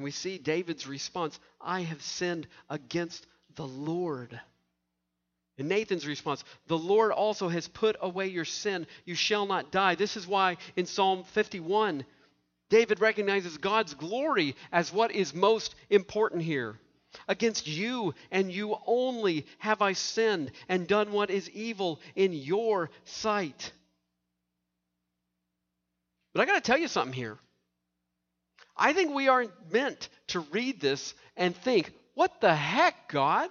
And 0.00 0.04
we 0.06 0.12
see 0.12 0.38
David's 0.38 0.86
response 0.86 1.38
I 1.60 1.82
have 1.82 2.00
sinned 2.00 2.46
against 2.70 3.26
the 3.54 3.66
Lord. 3.66 4.40
And 5.58 5.68
Nathan's 5.68 6.06
response, 6.06 6.42
the 6.68 6.78
Lord 6.78 7.12
also 7.12 7.48
has 7.48 7.68
put 7.68 7.96
away 8.00 8.28
your 8.28 8.46
sin. 8.46 8.86
You 9.04 9.14
shall 9.14 9.44
not 9.44 9.70
die. 9.70 9.96
This 9.96 10.16
is 10.16 10.26
why 10.26 10.56
in 10.74 10.86
Psalm 10.86 11.24
51, 11.24 12.06
David 12.70 13.00
recognizes 13.00 13.58
God's 13.58 13.92
glory 13.92 14.56
as 14.72 14.90
what 14.90 15.12
is 15.12 15.34
most 15.34 15.74
important 15.90 16.44
here. 16.44 16.78
Against 17.28 17.66
you 17.66 18.14
and 18.30 18.50
you 18.50 18.78
only 18.86 19.44
have 19.58 19.82
I 19.82 19.92
sinned 19.92 20.52
and 20.70 20.88
done 20.88 21.12
what 21.12 21.28
is 21.28 21.50
evil 21.50 22.00
in 22.16 22.32
your 22.32 22.88
sight. 23.04 23.70
But 26.32 26.40
I 26.40 26.46
got 26.46 26.54
to 26.54 26.60
tell 26.62 26.78
you 26.78 26.88
something 26.88 27.12
here. 27.12 27.36
I 28.80 28.94
think 28.94 29.14
we 29.14 29.28
aren't 29.28 29.52
meant 29.70 30.08
to 30.28 30.40
read 30.40 30.80
this 30.80 31.14
and 31.36 31.54
think, 31.54 31.92
what 32.14 32.40
the 32.40 32.54
heck, 32.54 33.10
God? 33.10 33.50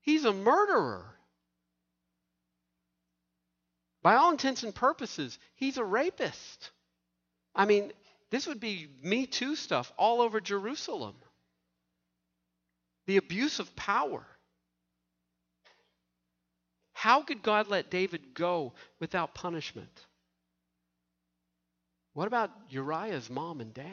He's 0.00 0.24
a 0.24 0.32
murderer. 0.32 1.04
By 4.00 4.14
all 4.14 4.30
intents 4.30 4.62
and 4.62 4.72
purposes, 4.72 5.38
he's 5.56 5.76
a 5.76 5.84
rapist. 5.84 6.70
I 7.54 7.66
mean, 7.66 7.92
this 8.30 8.46
would 8.46 8.60
be 8.60 8.88
Me 9.02 9.26
Too 9.26 9.56
stuff 9.56 9.92
all 9.96 10.22
over 10.22 10.40
Jerusalem. 10.40 11.16
The 13.06 13.16
abuse 13.16 13.58
of 13.58 13.74
power. 13.74 14.24
How 16.92 17.22
could 17.22 17.42
God 17.42 17.66
let 17.66 17.90
David 17.90 18.34
go 18.34 18.74
without 19.00 19.34
punishment? 19.34 20.06
What 22.14 22.26
about 22.26 22.50
Uriah's 22.68 23.30
mom 23.30 23.60
and 23.60 23.72
dad? 23.72 23.86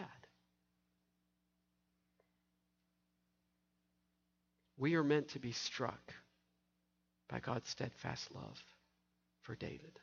We 4.78 4.96
are 4.96 5.04
meant 5.04 5.30
to 5.30 5.40
be 5.40 5.52
struck 5.52 6.14
by 7.30 7.40
God's 7.40 7.70
steadfast 7.70 8.34
love 8.34 8.64
for 9.42 9.56
David. 9.56 10.00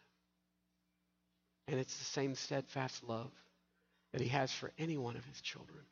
And 1.68 1.80
it's 1.80 1.96
the 1.98 2.04
same 2.04 2.34
steadfast 2.34 3.02
love 3.02 3.32
that 4.12 4.20
he 4.20 4.28
has 4.28 4.52
for 4.52 4.72
any 4.78 4.96
one 4.96 5.16
of 5.16 5.24
his 5.24 5.40
children. 5.40 5.84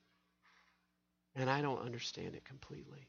And 1.35 1.51
I 1.51 1.61
don't 1.61 1.83
understand 1.83 2.35
it 2.35 2.45
completely. 2.45 3.09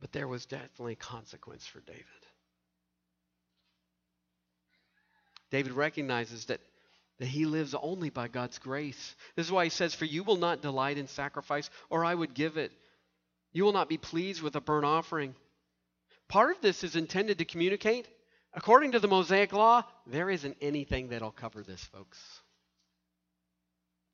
But 0.00 0.12
there 0.12 0.28
was 0.28 0.46
definitely 0.46 0.94
consequence 0.94 1.66
for 1.66 1.80
David. 1.80 2.04
David 5.50 5.72
recognizes 5.72 6.46
that, 6.46 6.60
that 7.18 7.26
he 7.26 7.44
lives 7.44 7.74
only 7.74 8.10
by 8.10 8.28
God's 8.28 8.58
grace. 8.58 9.16
This 9.36 9.46
is 9.46 9.52
why 9.52 9.64
he 9.64 9.70
says, 9.70 9.94
For 9.94 10.04
you 10.04 10.22
will 10.22 10.36
not 10.36 10.62
delight 10.62 10.98
in 10.98 11.06
sacrifice, 11.06 11.68
or 11.88 12.04
I 12.04 12.14
would 12.14 12.34
give 12.34 12.56
it. 12.56 12.72
You 13.52 13.64
will 13.64 13.72
not 13.72 13.88
be 13.88 13.98
pleased 13.98 14.42
with 14.42 14.56
a 14.56 14.60
burnt 14.60 14.84
offering. 14.84 15.34
Part 16.28 16.56
of 16.56 16.62
this 16.62 16.84
is 16.84 16.94
intended 16.94 17.38
to 17.38 17.44
communicate. 17.44 18.08
According 18.52 18.92
to 18.92 19.00
the 19.00 19.08
Mosaic 19.08 19.52
law, 19.52 19.82
there 20.06 20.30
isn't 20.30 20.56
anything 20.60 21.08
that'll 21.08 21.30
cover 21.30 21.62
this, 21.62 21.82
folks. 21.84 22.18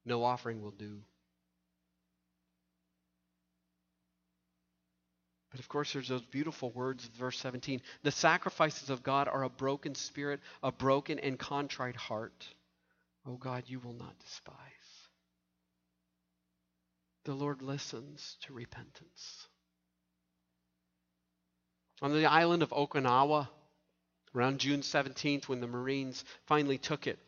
No 0.05 0.23
offering 0.23 0.63
will 0.63 0.71
do. 0.71 1.01
But 5.57 5.65
of 5.65 5.71
course, 5.71 5.95
there's 5.95 6.09
those 6.09 6.21
beautiful 6.21 6.71
words 6.73 7.07
of 7.07 7.13
verse 7.13 7.39
17. 7.39 7.81
The 8.03 8.11
sacrifices 8.11 8.91
of 8.91 9.03
God 9.03 9.27
are 9.27 9.43
a 9.43 9.49
broken 9.49 9.95
spirit, 9.95 10.41
a 10.63 10.71
broken 10.71 11.19
and 11.19 11.39
contrite 11.39 11.97
heart. 11.97 12.47
Oh 13.27 13.39
God, 13.39 13.65
you 13.67 13.81
will 13.81 13.95
not 13.95 14.19
despise. 14.19 14.59
The 17.25 17.33
Lord 17.33 17.63
listens 17.63 18.37
to 18.43 18.53
repentance. 18.53 19.49
On 22.03 22.13
the 22.13 22.27
island 22.27 22.63
of 22.63 22.69
Okinawa, 22.69 23.49
around 24.35 24.61
June 24.61 24.83
17th, 24.83 25.49
when 25.49 25.61
the 25.61 25.67
Marines 25.67 26.23
finally 26.45 26.77
took 26.77 27.07
it, 27.07 27.19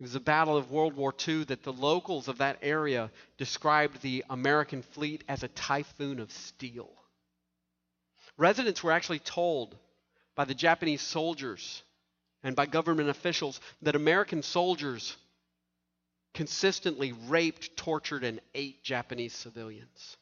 it 0.00 0.02
was 0.02 0.14
a 0.14 0.20
battle 0.20 0.56
of 0.56 0.70
World 0.70 0.94
War 0.94 1.14
II 1.26 1.44
that 1.44 1.62
the 1.62 1.72
locals 1.72 2.28
of 2.28 2.38
that 2.38 2.58
area 2.62 3.10
described 3.38 4.02
the 4.02 4.24
American 4.28 4.82
fleet 4.82 5.22
as 5.28 5.42
a 5.42 5.48
typhoon 5.48 6.18
of 6.18 6.32
steel. 6.32 6.90
Residents 8.36 8.82
were 8.82 8.92
actually 8.92 9.20
told 9.20 9.76
by 10.34 10.44
the 10.44 10.54
Japanese 10.54 11.00
soldiers 11.00 11.82
and 12.42 12.56
by 12.56 12.66
government 12.66 13.08
officials 13.08 13.60
that 13.82 13.94
American 13.94 14.42
soldiers 14.42 15.16
consistently 16.34 17.12
raped, 17.12 17.76
tortured, 17.76 18.24
and 18.24 18.40
ate 18.54 18.82
Japanese 18.82 19.32
civilians. 19.32 20.16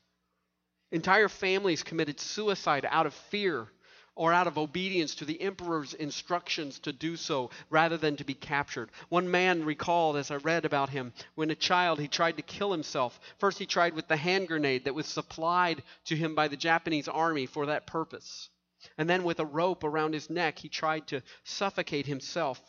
Entire 0.91 1.31
families 1.31 1.83
committed 1.83 2.21
suicide 2.21 2.87
out 2.89 3.07
of 3.07 3.15
fear 3.15 3.67
or 4.15 4.33
out 4.33 4.47
of 4.47 4.59
obedience 4.59 5.15
to 5.15 5.25
the 5.25 5.41
emperor's 5.41 5.95
instructions 5.95 6.79
to 6.81 6.93
do 6.93 7.17
so 7.17 7.51
rather 7.71 7.97
than 7.97 8.17
to 8.17 8.25
be 8.25 8.35
captured. 8.35 8.91
One 9.09 9.31
man 9.31 9.65
recalled, 9.65 10.17
as 10.17 10.31
I 10.31 10.37
read 10.37 10.65
about 10.65 10.91
him, 10.91 11.13
when 11.35 11.51
a 11.51 11.55
child 11.55 11.99
he 11.99 12.09
tried 12.09 12.37
to 12.37 12.43
kill 12.43 12.73
himself. 12.73 13.19
First, 13.39 13.59
he 13.59 13.67
tried 13.67 13.95
with 13.95 14.09
the 14.09 14.17
hand 14.17 14.49
grenade 14.49 14.85
that 14.85 14.95
was 14.95 15.07
supplied 15.07 15.83
to 16.07 16.17
him 16.17 16.35
by 16.35 16.49
the 16.49 16.57
Japanese 16.57 17.09
army 17.09 17.47
for 17.47 17.67
that 17.67 17.87
purpose. 17.87 18.51
And 18.99 19.09
then, 19.09 19.23
with 19.25 19.41
a 19.41 19.47
rope 19.47 19.85
around 19.85 20.13
his 20.13 20.29
neck, 20.29 20.59
he 20.59 20.69
tried 20.69 21.07
to 21.09 21.23
suffocate 21.45 22.07
himself. 22.07 22.61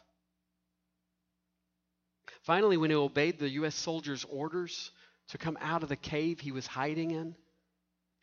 Finally, 2.43 2.77
when 2.77 2.89
he 2.89 2.95
obeyed 2.95 3.39
the 3.39 3.49
U.S. 3.49 3.75
soldiers' 3.75 4.25
orders 4.29 4.91
to 5.29 5.37
come 5.37 5.57
out 5.61 5.83
of 5.83 5.89
the 5.89 5.95
cave 5.95 6.39
he 6.39 6.51
was 6.51 6.67
hiding 6.67 7.11
in 7.11 7.35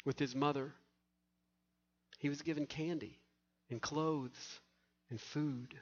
with 0.04 0.18
his 0.18 0.34
mother, 0.34 0.74
he 2.20 2.28
was 2.28 2.42
given 2.42 2.66
candy 2.66 3.18
and 3.70 3.80
clothes 3.80 4.60
and 5.08 5.20
food. 5.20 5.74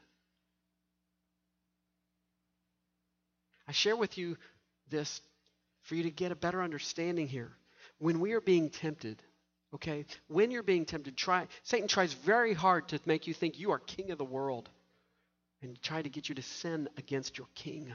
I 3.67 3.73
share 3.73 3.97
with 3.97 4.17
you 4.17 4.37
this 4.89 5.21
for 5.83 5.95
you 5.95 6.05
to 6.05 6.11
get 6.11 6.33
a 6.33 6.37
better 6.37 6.63
understanding 6.63 7.29
here. 7.29 7.53
When 7.99 8.21
we 8.21 8.33
are 8.33 8.41
being 8.41 8.71
tempted, 8.71 9.23
okay, 9.75 10.07
when 10.29 10.51
you're 10.51 10.63
being 10.63 10.87
tempted, 10.87 11.17
try 11.17 11.49
Satan 11.65 11.89
tries 11.89 12.13
very 12.15 12.55
hard 12.55 12.89
to 12.89 13.01
make 13.05 13.27
you 13.27 13.35
think 13.35 13.59
you 13.59 13.73
are 13.73 13.81
king 13.81 14.11
of 14.13 14.19
the 14.19 14.25
world 14.25 14.71
and 15.61 15.81
try 15.83 16.01
to 16.01 16.09
get 16.09 16.29
you 16.29 16.37
to 16.37 16.43
sin 16.43 16.89
against 16.97 17.37
your 17.37 17.49
king. 17.57 17.95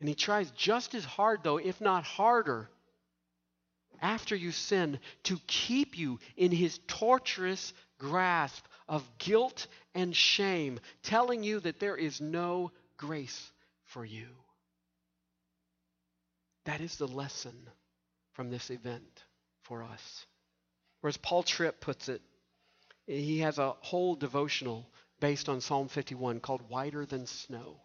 And 0.00 0.08
he 0.08 0.14
tries 0.14 0.50
just 0.52 0.94
as 0.94 1.04
hard, 1.04 1.40
though, 1.42 1.58
if 1.58 1.80
not 1.80 2.04
harder, 2.04 2.68
after 4.00 4.36
you 4.36 4.52
sin 4.52 4.98
to 5.24 5.38
keep 5.46 5.98
you 5.98 6.18
in 6.36 6.52
his 6.52 6.78
torturous 6.86 7.72
grasp 7.98 8.64
of 8.88 9.04
guilt 9.18 9.66
and 9.94 10.14
shame, 10.14 10.80
telling 11.02 11.42
you 11.42 11.60
that 11.60 11.80
there 11.80 11.96
is 11.96 12.20
no 12.20 12.72
grace 12.96 13.52
for 13.84 14.04
you. 14.04 14.28
That 16.64 16.80
is 16.80 16.96
the 16.96 17.08
lesson 17.08 17.56
from 18.32 18.50
this 18.50 18.70
event 18.70 19.24
for 19.62 19.82
us. 19.82 20.26
Or 21.02 21.08
as 21.08 21.16
Paul 21.16 21.42
Tripp 21.42 21.80
puts 21.80 22.08
it, 22.08 22.22
he 23.06 23.38
has 23.38 23.58
a 23.58 23.74
whole 23.80 24.14
devotional 24.14 24.86
based 25.20 25.48
on 25.48 25.60
Psalm 25.60 25.88
51 25.88 26.40
called 26.40 26.68
Whiter 26.68 27.06
Than 27.06 27.26
Snow. 27.26 27.80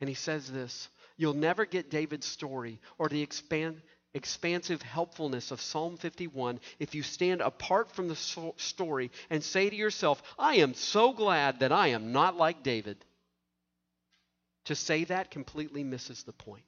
And 0.00 0.08
he 0.08 0.14
says 0.14 0.50
this 0.50 0.88
You'll 1.16 1.34
never 1.34 1.64
get 1.64 1.90
David's 1.90 2.26
story 2.26 2.80
or 2.98 3.08
the 3.08 3.22
expand, 3.22 3.80
expansive 4.16 4.82
helpfulness 4.82 5.50
of 5.50 5.60
Psalm 5.60 5.96
51 5.98 6.58
if 6.78 6.94
you 6.94 7.02
stand 7.02 7.42
apart 7.42 7.92
from 7.92 8.08
the 8.08 8.16
so- 8.16 8.54
story 8.56 9.10
and 9.30 9.44
say 9.44 9.68
to 9.68 9.76
yourself, 9.76 10.22
I 10.38 10.56
am 10.56 10.74
so 10.74 11.12
glad 11.12 11.60
that 11.60 11.70
I 11.70 11.88
am 11.88 12.12
not 12.12 12.36
like 12.36 12.62
David. 12.62 13.04
To 14.64 14.74
say 14.74 15.04
that 15.04 15.30
completely 15.30 15.84
misses 15.84 16.24
the 16.24 16.32
point. 16.32 16.64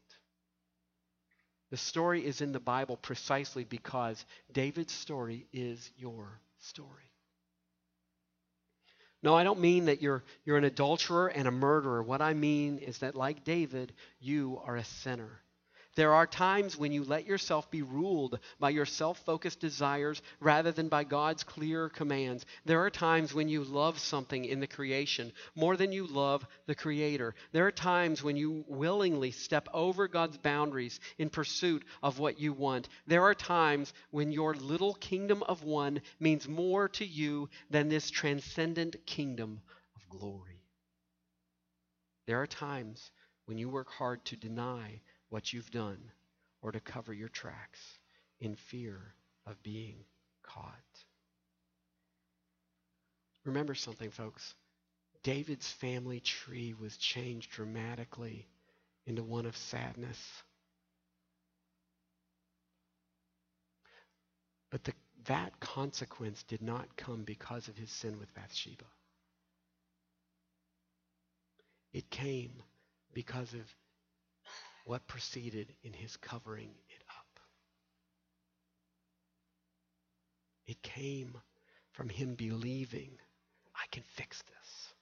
The 1.70 1.76
story 1.76 2.24
is 2.24 2.40
in 2.40 2.52
the 2.52 2.60
Bible 2.60 2.96
precisely 2.96 3.64
because 3.64 4.24
David's 4.52 4.92
story 4.92 5.46
is 5.52 5.90
your 5.96 6.40
story. 6.60 7.10
No, 9.22 9.34
I 9.34 9.42
don't 9.42 9.60
mean 9.60 9.86
that 9.86 10.00
you're, 10.00 10.22
you're 10.44 10.58
an 10.58 10.64
adulterer 10.64 11.28
and 11.28 11.48
a 11.48 11.50
murderer. 11.50 12.02
What 12.02 12.22
I 12.22 12.34
mean 12.34 12.78
is 12.78 12.98
that, 12.98 13.16
like 13.16 13.42
David, 13.42 13.92
you 14.20 14.60
are 14.64 14.76
a 14.76 14.84
sinner. 14.84 15.40
There 15.98 16.14
are 16.14 16.28
times 16.28 16.76
when 16.76 16.92
you 16.92 17.02
let 17.02 17.26
yourself 17.26 17.68
be 17.72 17.82
ruled 17.82 18.38
by 18.60 18.70
your 18.70 18.86
self 18.86 19.18
focused 19.24 19.58
desires 19.58 20.22
rather 20.38 20.70
than 20.70 20.88
by 20.88 21.02
God's 21.02 21.42
clear 21.42 21.88
commands. 21.88 22.46
There 22.64 22.84
are 22.84 22.88
times 22.88 23.34
when 23.34 23.48
you 23.48 23.64
love 23.64 23.98
something 23.98 24.44
in 24.44 24.60
the 24.60 24.68
creation 24.68 25.32
more 25.56 25.76
than 25.76 25.90
you 25.90 26.06
love 26.06 26.46
the 26.66 26.76
Creator. 26.76 27.34
There 27.50 27.66
are 27.66 27.72
times 27.72 28.22
when 28.22 28.36
you 28.36 28.64
willingly 28.68 29.32
step 29.32 29.68
over 29.74 30.06
God's 30.06 30.38
boundaries 30.38 31.00
in 31.18 31.30
pursuit 31.30 31.82
of 32.00 32.20
what 32.20 32.38
you 32.38 32.52
want. 32.52 32.88
There 33.08 33.24
are 33.24 33.34
times 33.34 33.92
when 34.12 34.30
your 34.30 34.54
little 34.54 34.94
kingdom 34.94 35.42
of 35.42 35.64
one 35.64 36.00
means 36.20 36.46
more 36.46 36.88
to 36.90 37.04
you 37.04 37.48
than 37.70 37.88
this 37.88 38.08
transcendent 38.08 39.04
kingdom 39.04 39.62
of 39.96 40.08
glory. 40.08 40.62
There 42.28 42.40
are 42.40 42.46
times 42.46 43.10
when 43.46 43.58
you 43.58 43.68
work 43.68 43.90
hard 43.90 44.24
to 44.26 44.36
deny 44.36 45.00
what 45.30 45.52
you've 45.52 45.70
done 45.70 45.98
or 46.62 46.72
to 46.72 46.80
cover 46.80 47.12
your 47.12 47.28
tracks 47.28 47.80
in 48.40 48.56
fear 48.56 48.98
of 49.46 49.62
being 49.62 49.96
caught. 50.42 50.74
Remember 53.44 53.74
something, 53.74 54.10
folks. 54.10 54.54
David's 55.22 55.70
family 55.70 56.20
tree 56.20 56.74
was 56.80 56.96
changed 56.96 57.50
dramatically 57.50 58.46
into 59.06 59.22
one 59.22 59.46
of 59.46 59.56
sadness. 59.56 60.18
But 64.70 64.84
the, 64.84 64.92
that 65.26 65.58
consequence 65.60 66.42
did 66.42 66.62
not 66.62 66.96
come 66.96 67.24
because 67.24 67.68
of 67.68 67.76
his 67.76 67.90
sin 67.90 68.18
with 68.18 68.32
Bathsheba. 68.34 68.84
It 71.92 72.10
came 72.10 72.52
because 73.14 73.54
of 73.54 73.62
what 74.88 75.06
proceeded 75.06 75.70
in 75.82 75.92
his 75.92 76.16
covering 76.16 76.70
it 76.88 77.02
up. 77.10 77.40
It 80.66 80.80
came 80.80 81.36
from 81.92 82.08
him 82.08 82.36
believing, 82.36 83.10
I 83.76 83.84
can 83.92 84.02
fix 84.14 84.40
this. 84.42 84.94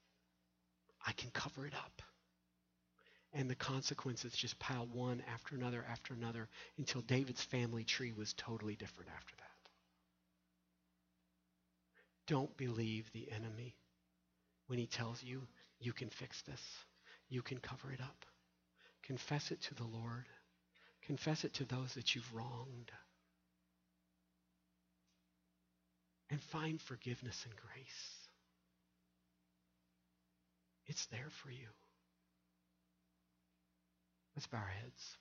I 1.07 1.13
can 1.13 1.31
cover 1.31 1.69
it 1.69 1.75
up. 1.75 2.03
And 3.33 3.49
the 3.49 3.55
consequences 3.55 4.33
just 4.33 4.59
piled 4.59 4.93
one 4.93 5.23
after 5.33 5.55
another 5.55 5.85
after 5.89 6.15
another 6.15 6.49
until 6.79 7.03
David's 7.03 7.45
family 7.45 7.85
tree 7.85 8.13
was 8.13 8.33
totally 8.33 8.75
different 8.75 9.11
after 9.17 9.37
that. 9.37 9.71
Don't 12.27 12.57
believe 12.57 13.09
the 13.13 13.31
enemy 13.31 13.77
when 14.67 14.81
he 14.81 14.87
tells 14.87 15.23
you 15.23 15.43
you 15.79 15.93
can 15.93 16.11
fix 16.11 16.43
this, 16.43 16.63
you 17.29 17.41
can 17.41 17.59
cover 17.59 17.93
it 17.93 18.01
up. 18.01 18.27
Confess 19.07 19.51
it 19.53 19.63
to 19.63 19.75
the 19.75 19.85
Lord. 19.85 20.27
Confess 21.07 21.45
it 21.45 21.55
to 21.55 21.65
those 21.65 21.95
that 21.95 22.15
you've 22.15 22.35
wronged. 22.35 22.91
And 26.29 26.41
find 26.41 26.81
forgiveness 26.81 27.45
and 27.45 27.55
grace. 27.55 28.29
It's 30.87 31.07
there 31.07 31.31
for 31.43 31.51
you. 31.51 31.69
Let's 34.35 34.47
bow 34.47 34.59
our 34.59 34.73
heads. 34.83 35.17